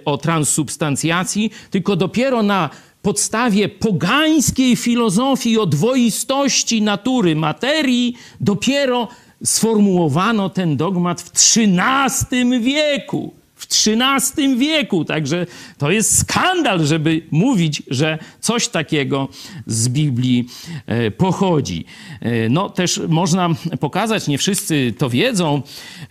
o 0.06 0.18
transsubstancjacji, 0.18 1.52
tylko 1.72 1.96
dopiero 1.96 2.44
na 2.44 2.70
podstawie 3.02 3.70
pogańskiej 3.70 4.76
filozofii 4.76 5.58
o 5.58 5.66
dwoistości 5.66 6.82
natury 6.82 7.36
materii 7.36 8.16
dopiero 8.42 9.08
sformułowano 9.44 10.50
ten 10.50 10.78
dogmat 10.78 11.22
w 11.22 11.32
XIII 11.32 12.62
wieku 12.62 13.34
w 13.70 13.88
XIII 13.88 14.58
wieku. 14.58 15.06
Także 15.06 15.46
to 15.78 15.92
jest 15.92 16.20
skandal, 16.20 16.86
żeby 16.86 17.22
mówić, 17.32 17.84
że 17.88 18.20
coś 18.40 18.68
takiego 18.68 19.28
z 19.66 19.90
Biblii 19.90 20.48
e, 20.86 21.12
pochodzi. 21.12 21.86
E, 22.22 22.50
no 22.50 22.70
też 22.70 23.02
można 23.08 23.50
pokazać, 23.80 24.28
nie 24.28 24.38
wszyscy 24.38 24.94
to 24.98 25.10
wiedzą. 25.10 25.62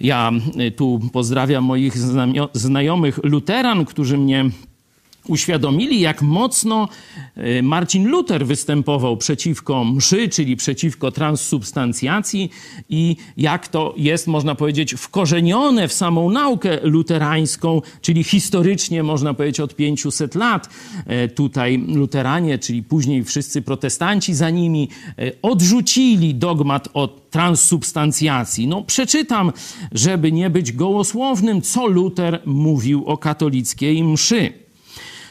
Ja 0.01 0.33
e, 0.59 0.71
tu 0.71 1.01
pozdrawiam 1.13 1.65
moich 1.65 1.95
znajomych 2.53 3.21
luteran, 3.23 3.85
którzy 3.85 4.19
mnie 4.19 4.51
uświadomili, 5.31 6.01
jak 6.01 6.23
mocno 6.23 6.89
e, 7.37 7.63
Marcin 7.63 8.09
Luther 8.09 8.47
występował 8.47 9.17
przeciwko 9.17 9.85
mszy, 9.85 10.29
czyli 10.29 10.57
przeciwko 10.57 11.13
transsubstancjacji 11.13 12.51
i 12.89 13.17
jak 13.37 13.69
to 13.69 13.95
jest, 13.97 14.27
można 14.27 14.55
powiedzieć, 14.55 14.95
wkorzenione 14.95 15.89
w 15.89 15.93
samą 15.93 16.31
naukę 16.31 16.79
luterańską, 16.83 17.83
czyli 18.01 18.25
historycznie, 18.25 19.03
można 19.03 19.35
powiedzieć, 19.35 19.61
od 19.61 19.77
500 19.77 20.35
lat. 20.35 20.69
E, 21.07 21.29
tutaj 21.29 21.85
luteranie, 21.89 22.59
czyli 22.59 22.83
później 22.83 23.25
wszyscy 23.25 23.63
protestanci 23.63 24.35
za 24.35 24.51
nimi, 24.51 24.89
e, 25.19 25.33
odrzucili 25.43 26.35
dogmat 26.35 26.89
o 26.95 27.09
transsubstancjacji. 27.09 28.67
No, 28.67 28.83
przeczytam, 28.83 29.53
żeby 29.93 30.33
nie 30.33 30.51
być 30.51 30.73
gołosłownym, 30.73 31.63
co 31.63 31.87
Luter 31.87 32.41
mówił 32.45 33.05
o 33.07 33.19
katolickiej 33.19 34.05
mszy. 34.05 34.66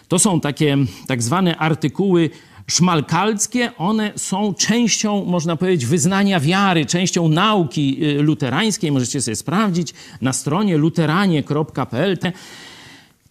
To 0.07 0.19
są 0.19 0.39
takie 0.39 0.77
tak 1.07 1.23
zwane 1.23 1.57
artykuły 1.57 2.29
szmalkalskie, 2.67 3.71
one 3.77 4.11
są 4.15 4.53
częścią, 4.53 5.25
można 5.25 5.55
powiedzieć, 5.55 5.85
wyznania 5.85 6.39
wiary, 6.39 6.85
częścią 6.85 7.29
nauki 7.29 7.97
y, 8.03 8.21
luterańskiej. 8.21 8.91
Możecie 8.91 9.21
sobie 9.21 9.35
sprawdzić 9.35 9.93
na 10.21 10.33
stronie 10.33 10.77
luteranie.pl. 10.77 12.17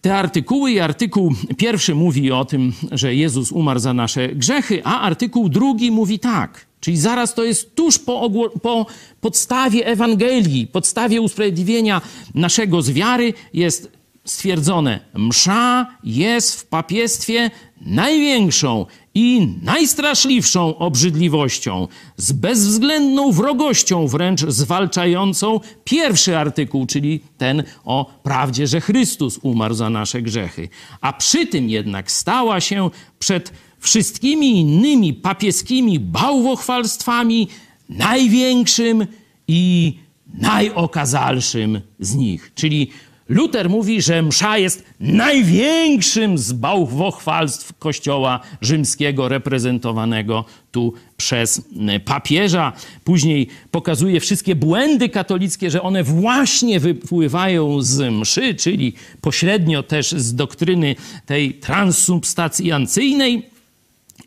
Te 0.01 0.15
artykuły 0.15 0.71
i 0.71 0.79
artykuł 0.79 1.35
pierwszy 1.57 1.95
mówi 1.95 2.31
o 2.31 2.45
tym, 2.45 2.73
że 2.91 3.15
Jezus 3.15 3.51
umarł 3.51 3.79
za 3.79 3.93
nasze 3.93 4.29
grzechy, 4.29 4.81
a 4.83 5.01
artykuł 5.01 5.49
drugi 5.49 5.91
mówi 5.91 6.19
tak. 6.19 6.65
Czyli 6.79 6.97
zaraz 6.97 7.33
to 7.33 7.43
jest 7.43 7.75
tuż 7.75 7.99
po, 7.99 8.29
po 8.61 8.85
podstawie 9.21 9.85
Ewangelii, 9.85 10.67
podstawie 10.67 11.21
usprawiedliwienia 11.21 12.01
naszego 12.35 12.81
z 12.81 12.91
wiary 12.91 13.33
jest 13.53 13.91
stwierdzone, 14.25 14.99
msza 15.13 15.87
jest 16.03 16.61
w 16.61 16.65
papiestwie 16.65 17.51
największą 17.81 18.85
i 19.13 19.47
najstraszliwszą 19.61 20.77
obrzydliwością, 20.77 21.87
z 22.17 22.31
bezwzględną 22.31 23.31
wrogością 23.31 24.07
wręcz 24.07 24.41
zwalczającą 24.41 25.59
pierwszy 25.83 26.37
artykuł, 26.37 26.85
czyli 26.85 27.19
ten 27.37 27.63
o 27.85 28.19
prawdzie, 28.23 28.67
że 28.67 28.81
Chrystus 28.81 29.39
umarł 29.41 29.73
za 29.73 29.89
nasze 29.89 30.21
grzechy. 30.21 30.69
A 31.01 31.13
przy 31.13 31.47
tym 31.47 31.69
jednak 31.69 32.11
stała 32.11 32.61
się 32.61 32.89
przed 33.19 33.53
wszystkimi 33.79 34.59
innymi 34.59 35.13
papieskimi 35.13 35.99
bałwochwalstwami 35.99 37.47
największym 37.89 39.07
i 39.47 39.93
najokazalszym 40.33 41.81
z 41.99 42.15
nich. 42.15 42.51
Czyli 42.55 42.89
Luther 43.29 43.69
mówi, 43.69 44.01
że 44.01 44.21
msza 44.21 44.57
jest 44.57 44.83
największym 44.99 46.37
z 46.37 46.53
bałwochwalstw 46.53 47.73
Kościoła 47.79 48.39
rzymskiego 48.61 49.29
reprezentowanego 49.29 50.45
tu 50.71 50.93
przez 51.17 51.61
papieża. 52.05 52.73
Później 53.03 53.47
pokazuje 53.71 54.19
wszystkie 54.19 54.55
błędy 54.55 55.09
katolickie, 55.09 55.71
że 55.71 55.81
one 55.81 56.03
właśnie 56.03 56.79
wypływają 56.79 57.81
z 57.81 58.13
mszy, 58.13 58.55
czyli 58.55 58.93
pośrednio 59.21 59.83
też 59.83 60.11
z 60.11 60.35
doktryny 60.35 60.95
tej 61.25 61.53
transsubstancjancyjnej 61.53 63.49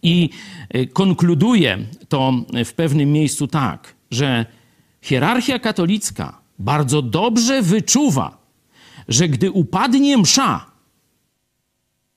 i 0.03 0.31
e, 0.69 0.87
konkluduje 0.87 1.79
to 2.09 2.33
w 2.65 2.73
pewnym 2.73 3.13
miejscu 3.13 3.47
tak, 3.47 3.95
że 4.11 4.47
hierarchia 5.03 5.59
katolicka 5.59 6.39
bardzo 6.59 7.03
dobrze 7.03 7.63
wyczuwa 7.63 8.38
że 9.09 9.29
gdy 9.29 9.51
upadnie 9.51 10.19
msza, 10.19 10.67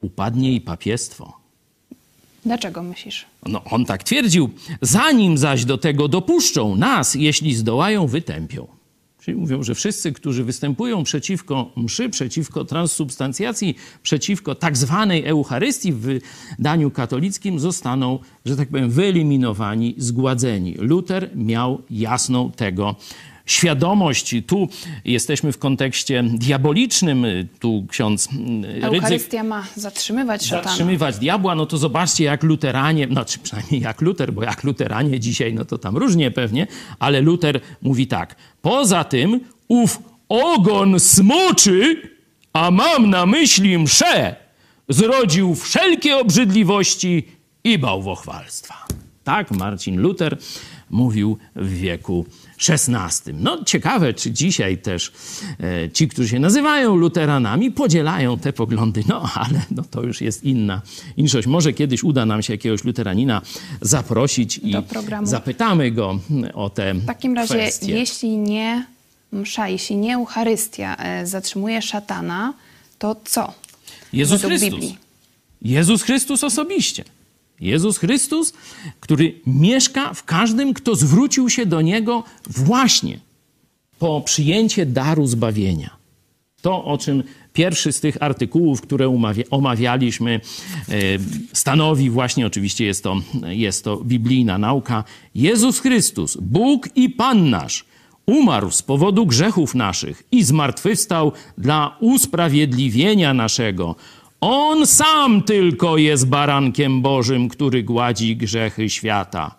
upadnie 0.02 0.54
i 0.54 0.62
papiestwo. 0.62 1.42
Dlaczego 2.46 2.84
myślisz? 2.84 3.26
No, 3.46 3.64
on 3.64 3.86
tak 3.86 4.04
twierdził. 4.04 4.50
Zanim 4.82 5.38
zaś 5.38 5.66
do 5.66 5.78
tego 5.78 6.08
dopuszczą 6.08 6.76
nas, 6.76 7.16
jeśli 7.16 7.56
zdołają, 7.56 8.08
wytępią. 8.08 8.68
Czyli 9.22 9.38
mówią, 9.38 9.64
że 9.64 9.76
wszyscy, 9.76 10.12
którzy 10.12 10.44
występują 10.44 11.04
przeciwko 11.04 11.72
mszy, 11.76 12.10
przeciwko 12.10 12.66
transsubstancjacji, 12.66 13.76
przeciwko 14.04 14.56
tak 14.56 14.78
zwanej 14.78 15.26
Eucharystii 15.26 15.94
w 15.94 16.00
wydaniu 16.58 16.92
katolickim, 16.92 17.60
zostaną, 17.60 18.20
że 18.46 18.58
tak 18.58 18.70
powiem, 18.70 18.90
wyeliminowani, 18.90 19.96
zgładzeni. 19.98 20.74
Luther 20.78 21.30
miał 21.36 21.82
jasną 21.90 22.52
tego 22.52 22.96
świadomość. 23.46 24.36
Tu 24.48 24.70
jesteśmy 25.06 25.52
w 25.52 25.58
kontekście 25.58 26.24
diabolicznym. 26.24 27.26
Tu 27.60 27.86
ksiądz 27.90 28.30
mm, 28.34 28.64
Rydzyk... 28.64 28.84
Eucharystia 28.84 29.44
ma 29.44 29.68
zatrzymywać 29.76 30.46
szatana. 30.46 30.70
Zatrzymywać 30.70 31.18
diabła. 31.20 31.56
No 31.56 31.66
to 31.66 31.78
zobaczcie, 31.78 32.24
jak 32.24 32.44
luteranie, 32.44 33.08
znaczy 33.08 33.40
przynajmniej 33.40 33.82
jak 33.82 34.02
Luter, 34.02 34.34
bo 34.34 34.44
jak 34.44 34.64
luteranie 34.64 35.20
dzisiaj, 35.20 35.54
no 35.54 35.66
to 35.66 35.78
tam 35.78 35.98
różnie 35.98 36.32
pewnie, 36.32 36.68
ale 37.00 37.22
Luter 37.22 37.62
mówi 37.82 38.08
tak. 38.08 38.36
Poza 38.62 39.04
tym 39.04 39.40
ów 39.68 40.00
ogon 40.30 41.00
smoczy, 41.00 42.02
a 42.54 42.72
mam 42.72 43.10
na 43.10 43.26
myśli 43.26 43.78
mszę, 43.78 44.36
zrodził 44.90 45.56
wszelkie 45.56 46.18
obrzydliwości 46.18 47.28
i 47.64 47.78
bałwochwalstwa. 47.78 48.76
Tak 49.24 49.52
Marcin 49.52 50.02
Luther 50.02 50.38
mówił 50.90 51.38
w 51.56 51.74
wieku 51.74 52.26
XVI. 52.70 53.34
No 53.34 53.64
ciekawe, 53.64 54.14
czy 54.14 54.32
dzisiaj 54.32 54.78
też 54.78 55.12
e, 55.60 55.90
ci, 55.92 56.08
którzy 56.08 56.30
się 56.30 56.40
nazywają 56.40 56.96
luteranami, 56.96 57.72
podzielają 57.72 58.40
te 58.40 58.54
poglądy. 58.54 59.04
No 59.08 59.30
ale 59.34 59.62
no, 59.72 59.84
to 59.92 60.02
już 60.02 60.22
jest 60.22 60.44
inna 60.44 60.82
inszość. 61.18 61.48
Może 61.48 61.74
kiedyś 61.74 62.04
uda 62.04 62.26
nam 62.26 62.42
się 62.44 62.54
jakiegoś 62.54 62.84
luteranina 62.84 63.42
zaprosić 63.82 64.58
i 64.58 64.74
zapytamy 65.24 65.92
go 65.92 66.20
o 66.54 66.70
te 66.70 66.94
W 66.94 67.06
takim 67.06 67.36
razie, 67.36 67.56
kwestie. 67.56 67.92
jeśli 67.92 68.38
nie 68.38 68.86
msza, 69.32 69.68
jeśli 69.70 69.96
nie 69.98 70.16
Eucharystia 70.16 70.96
e, 70.96 71.28
zatrzymuje 71.28 71.82
szatana, 71.82 72.54
to 73.00 73.16
co? 73.26 73.54
Jezus 74.14 74.42
według 74.42 74.60
Chrystus. 74.60 74.80
Biblii? 74.80 74.98
Jezus 75.62 76.04
Chrystus 76.04 76.44
osobiście. 76.44 77.04
Jezus 77.62 77.98
Chrystus, 77.98 78.54
który 79.00 79.42
mieszka 79.48 80.14
w 80.14 80.24
każdym, 80.24 80.74
kto 80.74 80.96
zwrócił 80.96 81.50
się 81.50 81.66
do 81.66 81.82
Niego 81.82 82.24
właśnie 82.50 83.20
po 84.00 84.22
przyjęcie 84.22 84.86
daru 84.86 85.28
zbawienia. 85.28 86.02
To, 86.62 86.86
o 86.86 86.98
czym 86.98 87.24
pierwszy 87.54 87.92
z 87.92 88.00
tych 88.00 88.18
artykułów, 88.24 88.82
które 88.82 89.18
omawialiśmy, 89.50 90.42
e, 90.90 90.94
stanowi 91.54 92.10
właśnie, 92.10 92.46
oczywiście 92.46 92.86
jest 92.86 93.04
to, 93.04 93.22
jest 93.48 93.84
to 93.84 93.98
biblijna 93.98 94.58
nauka. 94.58 95.04
Jezus 95.36 95.80
Chrystus, 95.80 96.38
Bóg 96.42 96.90
i 96.96 97.10
Pan 97.10 97.50
nasz, 97.50 97.86
umarł 98.26 98.72
z 98.72 98.82
powodu 98.82 99.26
grzechów 99.26 99.76
naszych 99.76 100.24
i 100.32 100.44
zmartwychwstał 100.44 101.32
dla 101.58 101.98
usprawiedliwienia 102.00 103.34
naszego 103.34 103.96
on 104.42 104.88
sam 104.88 105.44
tylko 105.44 105.98
jest 105.98 106.28
barankiem 106.28 107.02
Bożym, 107.02 107.50
który 107.50 107.84
gładzi 107.84 108.38
grzechy 108.38 108.90
świata. 108.90 109.56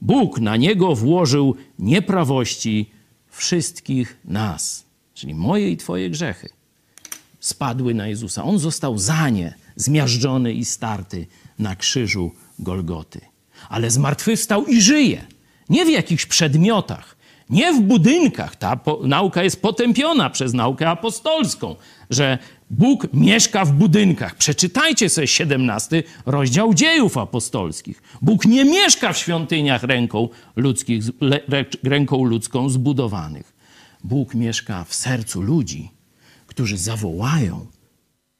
Bóg 0.00 0.40
na 0.40 0.56
niego 0.56 0.94
włożył 0.94 1.56
nieprawości 1.78 2.90
wszystkich 3.28 4.18
nas, 4.24 4.86
czyli 5.14 5.34
moje 5.34 5.70
i 5.70 5.76
Twoje 5.76 6.10
grzechy. 6.10 6.48
Spadły 7.40 7.94
na 7.94 8.06
Jezusa. 8.06 8.44
On 8.44 8.58
został 8.58 8.98
za 8.98 9.28
nie 9.28 9.54
zmiażdżony 9.76 10.52
i 10.52 10.64
starty 10.64 11.26
na 11.58 11.76
krzyżu 11.76 12.32
Golgoty. 12.58 13.20
Ale 13.68 13.90
zmartwychwstał 13.90 14.66
i 14.66 14.80
żyje. 14.80 15.26
Nie 15.68 15.84
w 15.84 15.90
jakichś 15.90 16.26
przedmiotach, 16.26 17.16
nie 17.50 17.72
w 17.72 17.80
budynkach. 17.80 18.56
Ta 18.56 18.80
nauka 19.02 19.42
jest 19.42 19.62
potępiona 19.62 20.30
przez 20.30 20.54
naukę 20.54 20.90
apostolską, 20.90 21.76
że 22.10 22.38
Bóg 22.78 23.08
mieszka 23.12 23.64
w 23.64 23.72
budynkach. 23.72 24.34
Przeczytajcie 24.34 25.08
sobie 25.08 25.26
17 25.26 26.02
rozdział 26.26 26.74
dziejów 26.74 27.18
apostolskich. 27.18 28.02
Bóg 28.22 28.44
nie 28.44 28.64
mieszka 28.64 29.12
w 29.12 29.18
świątyniach 29.18 29.82
ręką, 29.82 30.28
ludzkich, 30.56 31.04
ręką 31.82 32.24
ludzką 32.24 32.68
zbudowanych. 32.68 33.54
Bóg 34.04 34.34
mieszka 34.34 34.84
w 34.84 34.94
sercu 34.94 35.42
ludzi, 35.42 35.90
którzy 36.46 36.78
zawołają 36.78 37.66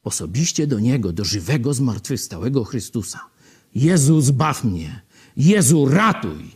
osobiście 0.05 0.67
do 0.67 0.81
Niego, 0.81 1.13
do 1.13 1.25
żywego, 1.25 1.75
zmartwychwstałego 1.75 2.65
Chrystusa. 2.65 3.21
Jezu, 3.75 4.21
zbaw 4.21 4.65
mnie. 4.65 5.01
Jezu, 5.37 5.89
ratuj. 5.89 6.51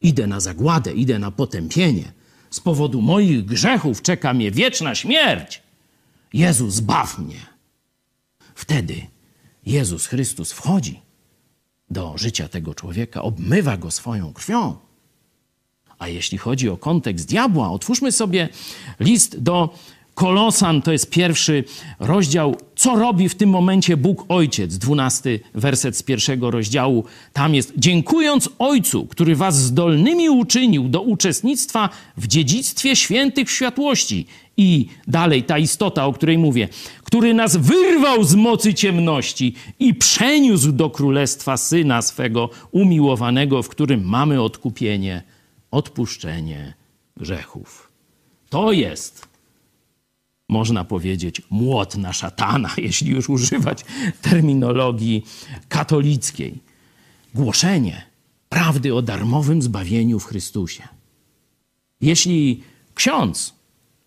Idę 0.00 0.26
na 0.26 0.40
zagładę, 0.40 0.92
idę 0.92 1.18
na 1.18 1.30
potępienie. 1.30 2.12
Z 2.50 2.60
powodu 2.60 3.02
moich 3.02 3.44
grzechów 3.44 4.02
czeka 4.02 4.34
mnie 4.34 4.50
wieczna 4.50 4.94
śmierć. 4.94 5.69
Jezus, 6.32 6.74
zbaw 6.74 7.18
mnie. 7.18 7.46
Wtedy 8.54 9.06
Jezus 9.66 10.06
Chrystus 10.06 10.52
wchodzi 10.52 11.00
do 11.90 12.18
życia 12.18 12.48
tego 12.48 12.74
człowieka, 12.74 13.22
obmywa 13.22 13.76
go 13.76 13.90
swoją 13.90 14.32
krwią. 14.32 14.76
A 15.98 16.08
jeśli 16.08 16.38
chodzi 16.38 16.68
o 16.68 16.76
kontekst 16.76 17.28
diabła, 17.28 17.70
otwórzmy 17.70 18.12
sobie 18.12 18.48
list 19.00 19.38
do 19.38 19.74
Kolosan 20.14 20.82
to 20.82 20.92
jest 20.92 21.10
pierwszy 21.10 21.64
rozdział. 21.98 22.56
Co 22.76 22.96
robi 22.96 23.28
w 23.28 23.34
tym 23.34 23.50
momencie 23.50 23.96
Bóg 23.96 24.24
Ojciec? 24.28 24.78
Dwunasty 24.78 25.40
werset 25.54 25.96
z 25.96 26.02
pierwszego 26.02 26.50
rozdziału. 26.50 27.04
Tam 27.32 27.54
jest: 27.54 27.72
Dziękując 27.76 28.48
Ojcu, 28.58 29.06
który 29.06 29.36
was 29.36 29.62
zdolnymi 29.62 30.30
uczynił 30.30 30.88
do 30.88 31.00
uczestnictwa 31.00 31.88
w 32.16 32.26
dziedzictwie 32.26 32.96
świętych 32.96 33.50
światłości. 33.50 34.26
I 34.56 34.86
dalej 35.08 35.42
ta 35.42 35.58
istota, 35.58 36.06
o 36.06 36.12
której 36.12 36.38
mówię, 36.38 36.68
który 37.02 37.34
nas 37.34 37.56
wyrwał 37.56 38.24
z 38.24 38.34
mocy 38.34 38.74
ciemności 38.74 39.54
i 39.78 39.94
przeniósł 39.94 40.72
do 40.72 40.90
królestwa 40.90 41.56
syna 41.56 42.02
swego 42.02 42.50
umiłowanego, 42.72 43.62
w 43.62 43.68
którym 43.68 44.04
mamy 44.04 44.42
odkupienie, 44.42 45.22
odpuszczenie 45.70 46.74
grzechów. 47.16 47.90
To 48.50 48.72
jest 48.72 49.29
można 50.50 50.84
powiedzieć, 50.84 51.42
młot 51.50 51.96
na 51.96 52.12
szatana, 52.12 52.70
jeśli 52.88 53.10
już 53.10 53.28
używać 53.28 53.84
terminologii 54.22 55.24
katolickiej. 55.68 56.58
Głoszenie 57.34 58.02
prawdy 58.48 58.94
o 58.94 59.02
darmowym 59.02 59.62
zbawieniu 59.62 60.18
w 60.18 60.24
Chrystusie. 60.24 60.88
Jeśli 62.00 62.62
ksiądz 62.94 63.54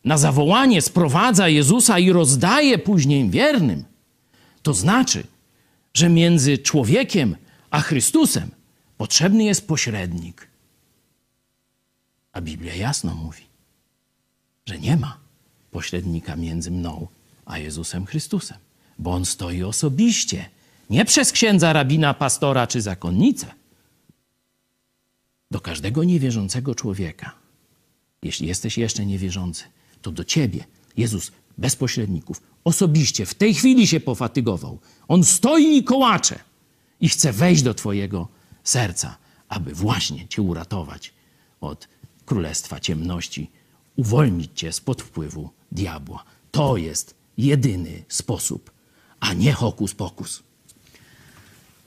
na 0.05 0.17
zawołanie 0.17 0.81
sprowadza 0.81 1.49
Jezusa 1.49 1.99
i 1.99 2.11
rozdaje 2.11 2.77
później 2.77 3.29
wiernym, 3.29 3.83
to 4.63 4.73
znaczy, 4.73 5.23
że 5.93 6.09
między 6.09 6.57
człowiekiem 6.57 7.35
a 7.69 7.81
Chrystusem 7.81 8.49
potrzebny 8.97 9.43
jest 9.43 9.67
pośrednik. 9.67 10.47
A 12.33 12.41
Biblia 12.41 12.75
jasno 12.75 13.15
mówi, 13.15 13.43
że 14.65 14.79
nie 14.79 14.97
ma 14.97 15.22
pośrednika 15.73 16.35
między 16.35 16.71
mną 16.71 17.07
a 17.45 17.57
Jezusem 17.57 18.05
Chrystusem, 18.05 18.57
bo 18.99 19.11
on 19.11 19.25
stoi 19.25 19.63
osobiście, 19.63 20.49
nie 20.89 21.05
przez 21.05 21.31
księdza, 21.31 21.73
rabina, 21.73 22.13
pastora 22.13 22.67
czy 22.67 22.81
zakonnicę. 22.81 23.47
Do 25.51 25.59
każdego 25.59 26.03
niewierzącego 26.03 26.75
człowieka, 26.75 27.31
jeśli 28.23 28.47
jesteś 28.47 28.77
jeszcze 28.77 29.05
niewierzący, 29.05 29.63
to 30.01 30.11
do 30.11 30.23
ciebie 30.23 30.65
Jezus 30.97 31.31
bez 31.57 31.75
pośredników 31.75 32.41
osobiście 32.63 33.25
w 33.25 33.33
tej 33.33 33.53
chwili 33.53 33.87
się 33.87 33.99
pofatygował. 33.99 34.79
On 35.07 35.23
stoi 35.23 35.77
i 35.77 35.83
kołacze 35.83 36.39
i 37.01 37.09
chce 37.09 37.33
wejść 37.33 37.63
do 37.63 37.73
twojego 37.73 38.27
serca, 38.63 39.17
aby 39.49 39.73
właśnie 39.73 40.27
cię 40.27 40.41
uratować 40.41 41.13
od 41.61 41.87
królestwa 42.25 42.79
ciemności, 42.79 43.49
uwolnić 43.95 44.51
cię 44.55 44.73
spod 44.73 45.01
wpływu 45.01 45.49
diabła. 45.73 46.23
To 46.51 46.77
jest 46.77 47.15
jedyny 47.37 48.03
sposób, 48.07 48.71
a 49.19 49.33
nie 49.33 49.53
hokus 49.53 49.93
pokus. 49.93 50.43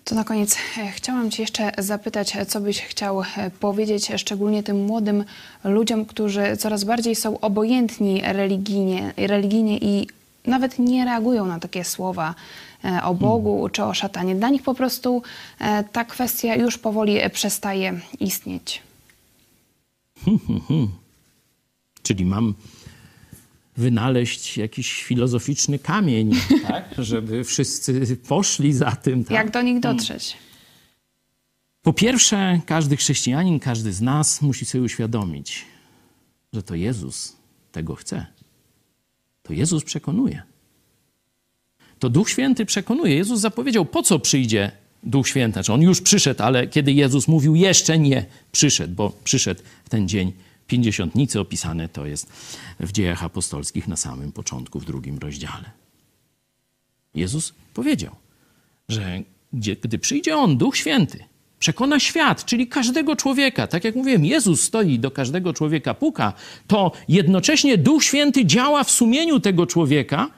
To 0.04 0.14
na 0.14 0.24
koniec 0.24 0.56
e, 0.78 0.92
chciałam 0.92 1.30
Cię 1.30 1.42
jeszcze 1.42 1.72
zapytać, 1.78 2.36
co 2.48 2.60
byś 2.60 2.80
chciał 2.80 3.22
e, 3.22 3.50
powiedzieć 3.50 4.08
szczególnie 4.16 4.62
tym 4.62 4.84
młodym 4.84 5.24
ludziom, 5.64 6.04
którzy 6.04 6.56
coraz 6.56 6.84
bardziej 6.84 7.16
są 7.16 7.40
obojętni 7.40 8.22
religijnie, 8.24 9.14
religijnie 9.16 9.78
i 9.78 10.08
nawet 10.46 10.78
nie 10.78 11.04
reagują 11.04 11.46
na 11.46 11.60
takie 11.60 11.84
słowa 11.84 12.34
e, 12.84 13.02
o 13.02 13.14
Bogu 13.14 13.54
hmm. 13.54 13.70
czy 13.70 13.84
o 13.84 13.94
szatanie. 13.94 14.34
Dla 14.34 14.48
nich 14.48 14.62
po 14.62 14.74
prostu 14.74 15.22
ta 15.92 16.04
kwestia 16.04 16.54
już 16.54 16.78
powoli 16.78 17.18
przestaje 17.32 18.00
istnieć. 18.20 18.82
Hmm, 20.24 20.40
hmm, 20.46 20.62
hmm. 20.68 20.88
Czyli 22.02 22.24
mam 22.24 22.54
wynaleźć 23.76 24.56
jakiś 24.58 25.02
filozoficzny 25.02 25.78
kamień, 25.78 26.32
tak? 26.68 26.94
żeby 26.98 27.44
wszyscy 27.44 28.16
poszli 28.16 28.72
za 28.72 28.90
tym. 28.92 29.24
Tak? 29.24 29.30
Jak 29.30 29.50
do 29.50 29.62
nich 29.62 29.80
dotrzeć? 29.80 30.36
Po 31.82 31.92
pierwsze, 31.92 32.60
każdy 32.66 32.96
chrześcijanin, 32.96 33.60
każdy 33.60 33.92
z 33.92 34.00
nas 34.00 34.42
musi 34.42 34.64
sobie 34.64 34.84
uświadomić, 34.84 35.64
że 36.52 36.62
to 36.62 36.74
Jezus 36.74 37.36
tego 37.72 37.94
chce. 37.94 38.26
To 39.42 39.52
Jezus 39.52 39.84
przekonuje. 39.84 40.42
To 41.98 42.10
Duch 42.10 42.30
Święty 42.30 42.66
przekonuje. 42.66 43.14
Jezus 43.14 43.40
zapowiedział, 43.40 43.84
po 43.84 44.02
co 44.02 44.18
przyjdzie 44.18 44.72
Duch 45.02 45.28
Święty. 45.28 45.52
Znaczy, 45.52 45.72
on 45.72 45.82
już 45.82 46.00
przyszedł, 46.00 46.42
ale 46.42 46.66
kiedy 46.66 46.92
Jezus 46.92 47.28
mówił, 47.28 47.54
jeszcze 47.54 47.98
nie 47.98 48.26
przyszedł, 48.52 48.94
bo 48.94 49.12
przyszedł 49.24 49.62
w 49.84 49.88
ten 49.88 50.08
dzień 50.08 50.32
pięćdziesiątnicy 50.66 51.40
opisane 51.40 51.88
to 51.88 52.06
jest 52.06 52.32
w 52.80 52.92
dziejach 52.92 53.24
apostolskich 53.24 53.88
na 53.88 53.96
samym 53.96 54.32
początku, 54.32 54.80
w 54.80 54.84
drugim 54.84 55.18
rozdziale. 55.18 55.70
Jezus 57.14 57.54
powiedział, 57.74 58.16
że 58.88 59.22
gdzie, 59.52 59.76
gdy 59.76 59.98
przyjdzie 59.98 60.36
On, 60.36 60.56
Duch 60.56 60.76
Święty, 60.76 61.24
przekona 61.58 62.00
świat, 62.00 62.44
czyli 62.44 62.66
każdego 62.66 63.16
człowieka, 63.16 63.66
tak 63.66 63.84
jak 63.84 63.94
mówiłem, 63.94 64.24
Jezus 64.24 64.62
stoi 64.62 64.98
do 64.98 65.10
każdego 65.10 65.52
człowieka, 65.52 65.94
puka, 65.94 66.32
to 66.66 66.92
jednocześnie 67.08 67.78
Duch 67.78 68.04
Święty 68.04 68.44
działa 68.44 68.84
w 68.84 68.90
sumieniu 68.90 69.40
tego 69.40 69.66
człowieka, 69.66 70.30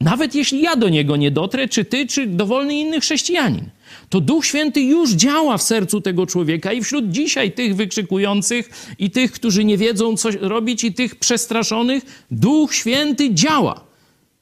nawet 0.00 0.34
jeśli 0.34 0.62
ja 0.62 0.76
do 0.76 0.88
niego 0.88 1.16
nie 1.16 1.30
dotrę, 1.30 1.68
czy 1.68 1.84
ty, 1.84 2.06
czy 2.06 2.26
dowolny 2.26 2.74
inny 2.74 3.00
chrześcijanin 3.00 3.70
to 4.08 4.20
Duch 4.20 4.46
Święty 4.46 4.80
już 4.80 5.10
działa 5.10 5.58
w 5.58 5.62
sercu 5.62 6.00
tego 6.00 6.26
człowieka 6.26 6.72
i 6.72 6.82
wśród 6.82 7.10
dzisiaj 7.10 7.52
tych 7.52 7.76
wykrzykujących 7.76 8.94
i 8.98 9.10
tych, 9.10 9.32
którzy 9.32 9.64
nie 9.64 9.78
wiedzą, 9.78 10.16
co 10.16 10.30
robić, 10.30 10.84
i 10.84 10.94
tych 10.94 11.16
przestraszonych, 11.16 12.24
Duch 12.30 12.74
Święty 12.74 13.34
działa, 13.34 13.84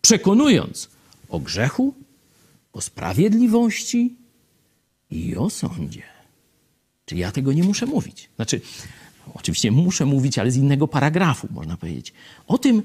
przekonując 0.02 0.88
o 1.28 1.38
grzechu, 1.38 1.94
o 2.72 2.80
sprawiedliwości 2.80 4.14
i 5.10 5.36
o 5.36 5.50
sądzie. 5.50 6.02
Czyli 7.04 7.20
ja 7.20 7.32
tego 7.32 7.52
nie 7.52 7.62
muszę 7.62 7.86
mówić. 7.86 8.28
Znaczy, 8.36 8.60
oczywiście 9.34 9.70
muszę 9.70 10.06
mówić, 10.06 10.38
ale 10.38 10.50
z 10.50 10.56
innego 10.56 10.88
paragrafu, 10.88 11.48
można 11.50 11.76
powiedzieć. 11.76 12.12
O 12.46 12.58
tym 12.58 12.82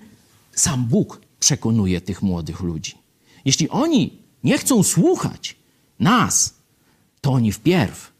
sam 0.52 0.86
Bóg 0.86 1.22
przekonuje 1.40 2.02
tych 2.02 2.22
młodych 2.22 2.62
ludzi. 2.62 2.94
Jeśli 3.46 3.70
oni 3.70 4.18
nie 4.44 4.58
chcą 4.58 4.84
słuchać 4.84 5.56
nas, 6.00 6.55
to 7.26 7.32
oni 7.32 7.52
wpierw, 7.52 8.14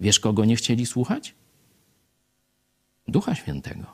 wiesz 0.00 0.20
kogo 0.20 0.44
nie 0.44 0.56
chcieli 0.56 0.86
słuchać? 0.86 1.34
Ducha 3.08 3.34
Świętego, 3.34 3.86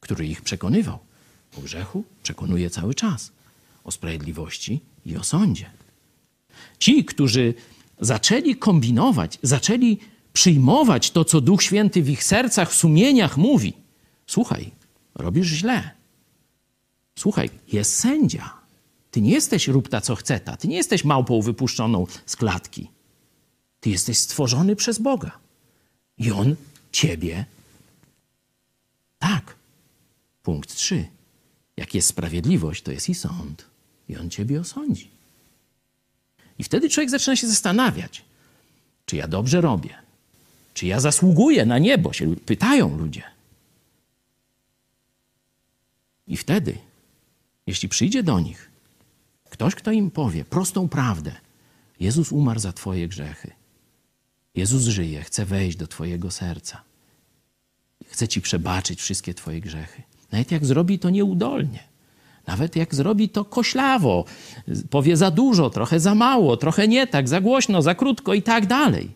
który 0.00 0.26
ich 0.26 0.42
przekonywał. 0.42 0.98
O 1.58 1.60
grzechu 1.60 2.04
przekonuje 2.22 2.70
cały 2.70 2.94
czas, 2.94 3.32
o 3.84 3.90
sprawiedliwości 3.90 4.80
i 5.04 5.16
o 5.16 5.24
sądzie. 5.24 5.70
Ci, 6.78 7.04
którzy 7.04 7.54
zaczęli 8.00 8.56
kombinować, 8.56 9.38
zaczęli 9.42 9.98
przyjmować 10.32 11.10
to, 11.10 11.24
co 11.24 11.40
Duch 11.40 11.62
Święty 11.62 12.02
w 12.02 12.08
ich 12.08 12.24
sercach, 12.24 12.74
sumieniach 12.74 13.36
mówi. 13.36 13.72
Słuchaj, 14.26 14.70
robisz 15.14 15.48
źle. 15.48 15.90
Słuchaj, 17.18 17.50
jest 17.72 17.98
sędzia. 17.98 18.54
Ty 19.10 19.20
nie 19.20 19.30
jesteś 19.30 19.68
rób 19.68 19.88
co 20.02 20.14
chce 20.14 20.40
ta. 20.40 20.56
Ty 20.56 20.68
nie 20.68 20.76
jesteś 20.76 21.04
małpą 21.04 21.42
wypuszczoną 21.42 22.06
z 22.26 22.36
klatki. 22.36 22.95
Ty 23.86 23.90
jesteś 23.90 24.18
stworzony 24.18 24.76
przez 24.76 24.98
Boga. 24.98 25.38
I 26.18 26.30
On 26.30 26.56
ciebie. 26.92 27.44
Tak. 29.18 29.56
Punkt 30.42 30.74
trzy. 30.74 31.08
Jak 31.76 31.94
jest 31.94 32.08
sprawiedliwość, 32.08 32.82
to 32.82 32.92
jest 32.92 33.08
i 33.08 33.14
sąd. 33.14 33.66
I 34.08 34.16
On 34.16 34.30
ciebie 34.30 34.60
osądzi. 34.60 35.10
I 36.58 36.64
wtedy 36.64 36.90
człowiek 36.90 37.10
zaczyna 37.10 37.36
się 37.36 37.48
zastanawiać, 37.48 38.24
czy 39.04 39.16
ja 39.16 39.28
dobrze 39.28 39.60
robię, 39.60 39.94
czy 40.74 40.86
ja 40.86 41.00
zasługuję 41.00 41.66
na 41.66 41.78
niebo, 41.78 42.12
się 42.12 42.36
pytają 42.36 42.98
ludzie. 42.98 43.22
I 46.26 46.36
wtedy, 46.36 46.78
jeśli 47.66 47.88
przyjdzie 47.88 48.22
do 48.22 48.40
nich 48.40 48.70
ktoś, 49.50 49.74
kto 49.74 49.90
im 49.92 50.10
powie 50.10 50.44
prostą 50.44 50.88
prawdę, 50.88 51.32
Jezus 52.00 52.32
umarł 52.32 52.60
za 52.60 52.72
Twoje 52.72 53.08
grzechy. 53.08 53.65
Jezus 54.56 54.82
żyje, 54.82 55.22
chce 55.22 55.44
wejść 55.44 55.76
do 55.76 55.86
Twojego 55.86 56.30
serca. 56.30 56.82
Chce 58.06 58.28
Ci 58.28 58.40
przebaczyć 58.40 59.00
wszystkie 59.00 59.34
Twoje 59.34 59.60
grzechy. 59.60 60.02
Nawet 60.32 60.52
jak 60.52 60.66
zrobi 60.66 60.98
to 60.98 61.10
nieudolnie. 61.10 61.84
Nawet 62.46 62.76
jak 62.76 62.94
zrobi 62.94 63.28
to 63.28 63.44
koślawo, 63.44 64.24
powie 64.90 65.16
za 65.16 65.30
dużo, 65.30 65.70
trochę 65.70 66.00
za 66.00 66.14
mało, 66.14 66.56
trochę 66.56 66.88
nie 66.88 67.06
tak, 67.06 67.28
za 67.28 67.40
głośno, 67.40 67.82
za 67.82 67.94
krótko 67.94 68.34
i 68.34 68.42
tak 68.42 68.66
dalej. 68.66 69.10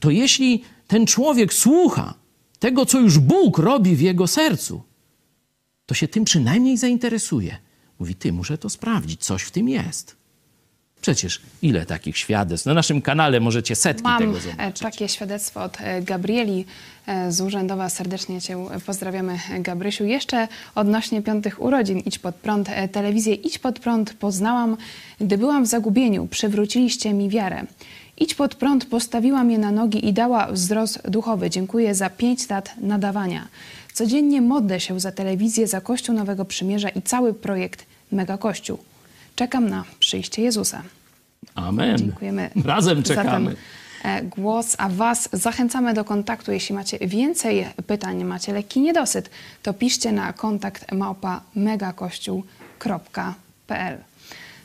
To 0.00 0.10
jeśli 0.10 0.62
ten 0.86 1.06
człowiek 1.06 1.54
słucha 1.54 2.14
tego, 2.58 2.86
co 2.86 3.00
już 3.00 3.18
Bóg 3.18 3.58
robi 3.58 3.96
w 3.96 4.00
jego 4.00 4.26
sercu, 4.26 4.82
to 5.86 5.94
się 5.94 6.08
tym 6.08 6.24
przynajmniej 6.24 6.76
zainteresuje. 6.76 7.56
Mówi, 7.98 8.14
ty, 8.14 8.32
muszę 8.32 8.58
to 8.58 8.70
sprawdzić, 8.70 9.24
coś 9.24 9.42
w 9.42 9.50
tym 9.50 9.68
jest. 9.68 10.21
Przecież 11.02 11.40
ile 11.62 11.86
takich 11.86 12.18
świadectw? 12.18 12.66
Na 12.66 12.74
naszym 12.74 13.02
kanale 13.02 13.40
możecie 13.40 13.76
setki 13.76 14.02
Mam 14.02 14.18
tego 14.18 14.38
e, 14.38 14.40
zobaczyć. 14.40 14.78
takie 14.78 15.08
świadectwo 15.08 15.62
od 15.62 15.80
e, 15.80 16.02
Gabrieli 16.02 16.64
e, 17.06 17.32
z 17.32 17.40
Urzędowa. 17.40 17.88
Serdecznie 17.88 18.40
Cię 18.40 18.66
pozdrawiamy, 18.86 19.38
Gabrysiu. 19.58 20.04
Jeszcze 20.04 20.48
odnośnie 20.74 21.22
piątych 21.22 21.62
urodzin 21.62 21.98
Idź 21.98 22.18
Pod 22.18 22.34
Prąd, 22.34 22.68
telewizję 22.92 23.34
Idź 23.34 23.58
Pod 23.58 23.78
Prąd 23.78 24.14
poznałam, 24.14 24.76
gdy 25.20 25.38
byłam 25.38 25.64
w 25.64 25.66
zagubieniu. 25.66 26.26
Przywróciliście 26.26 27.12
mi 27.12 27.28
wiarę. 27.28 27.62
Idź 28.18 28.34
Pod 28.34 28.54
Prąd 28.54 28.84
postawiła 28.84 29.44
mnie 29.44 29.58
na 29.58 29.72
nogi 29.72 30.08
i 30.08 30.12
dała 30.12 30.52
wzrost 30.52 31.10
duchowy. 31.10 31.50
Dziękuję 31.50 31.94
za 31.94 32.10
pięć 32.10 32.48
lat 32.48 32.74
nadawania. 32.80 33.48
Codziennie 33.92 34.40
modlę 34.40 34.80
się 34.80 35.00
za 35.00 35.12
telewizję, 35.12 35.66
za 35.66 35.80
Kościół 35.80 36.14
Nowego 36.14 36.44
Przymierza 36.44 36.88
i 36.88 37.02
cały 37.02 37.34
projekt 37.34 37.86
Mega 38.12 38.38
Kościół. 38.38 38.78
Czekam 39.42 39.68
na 39.68 39.84
przyjście 39.98 40.42
Jezusa. 40.42 40.82
Amen. 41.54 41.98
Dziękujemy. 41.98 42.50
Razem 42.64 43.02
czekamy. 43.02 43.56
e, 44.04 44.22
głos, 44.22 44.74
a 44.78 44.88
Was 44.88 45.28
zachęcamy 45.32 45.94
do 45.94 46.04
kontaktu. 46.04 46.52
Jeśli 46.52 46.74
macie 46.74 46.98
więcej 46.98 47.66
pytań, 47.86 48.24
macie 48.24 48.52
lekki 48.52 48.80
niedosyt, 48.80 49.30
to 49.62 49.74
piszcie 49.74 50.12
na 50.12 50.32
kontakt 50.32 50.92
małpa 50.92 51.40
megakościół.pl. 51.54 53.98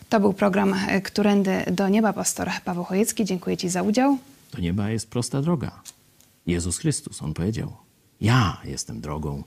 To 0.09 0.19
był 0.19 0.34
program 0.34 0.73
e, 0.73 1.01
Którędy 1.01 1.63
do 1.71 1.89
Nieba. 1.89 2.13
Pastor 2.13 2.51
Paweł 2.65 2.84
Chojecki. 2.84 3.25
Dziękuję 3.25 3.57
Ci 3.57 3.69
za 3.69 3.82
udział. 3.82 4.17
Do 4.53 4.59
nieba 4.59 4.89
jest 4.89 5.09
prosta 5.09 5.41
droga. 5.41 5.71
Jezus 6.47 6.78
Chrystus, 6.78 7.21
On 7.21 7.34
powiedział, 7.34 7.73
ja 8.21 8.57
jestem 8.63 9.01
drogą, 9.01 9.43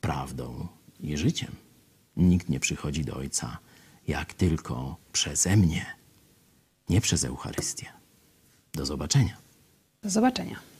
prawdą 0.00 0.66
i 1.00 1.16
życiem. 1.16 1.50
Nikt 2.16 2.48
nie 2.48 2.60
przychodzi 2.60 3.04
do 3.04 3.16
Ojca, 3.16 3.58
jak 4.08 4.34
tylko 4.34 4.96
przeze 5.12 5.56
mnie, 5.56 5.86
nie 6.88 7.00
przez 7.00 7.24
Eucharystię. 7.24 7.86
Do 8.72 8.86
zobaczenia. 8.86 9.36
Do 10.02 10.10
zobaczenia. 10.10 10.73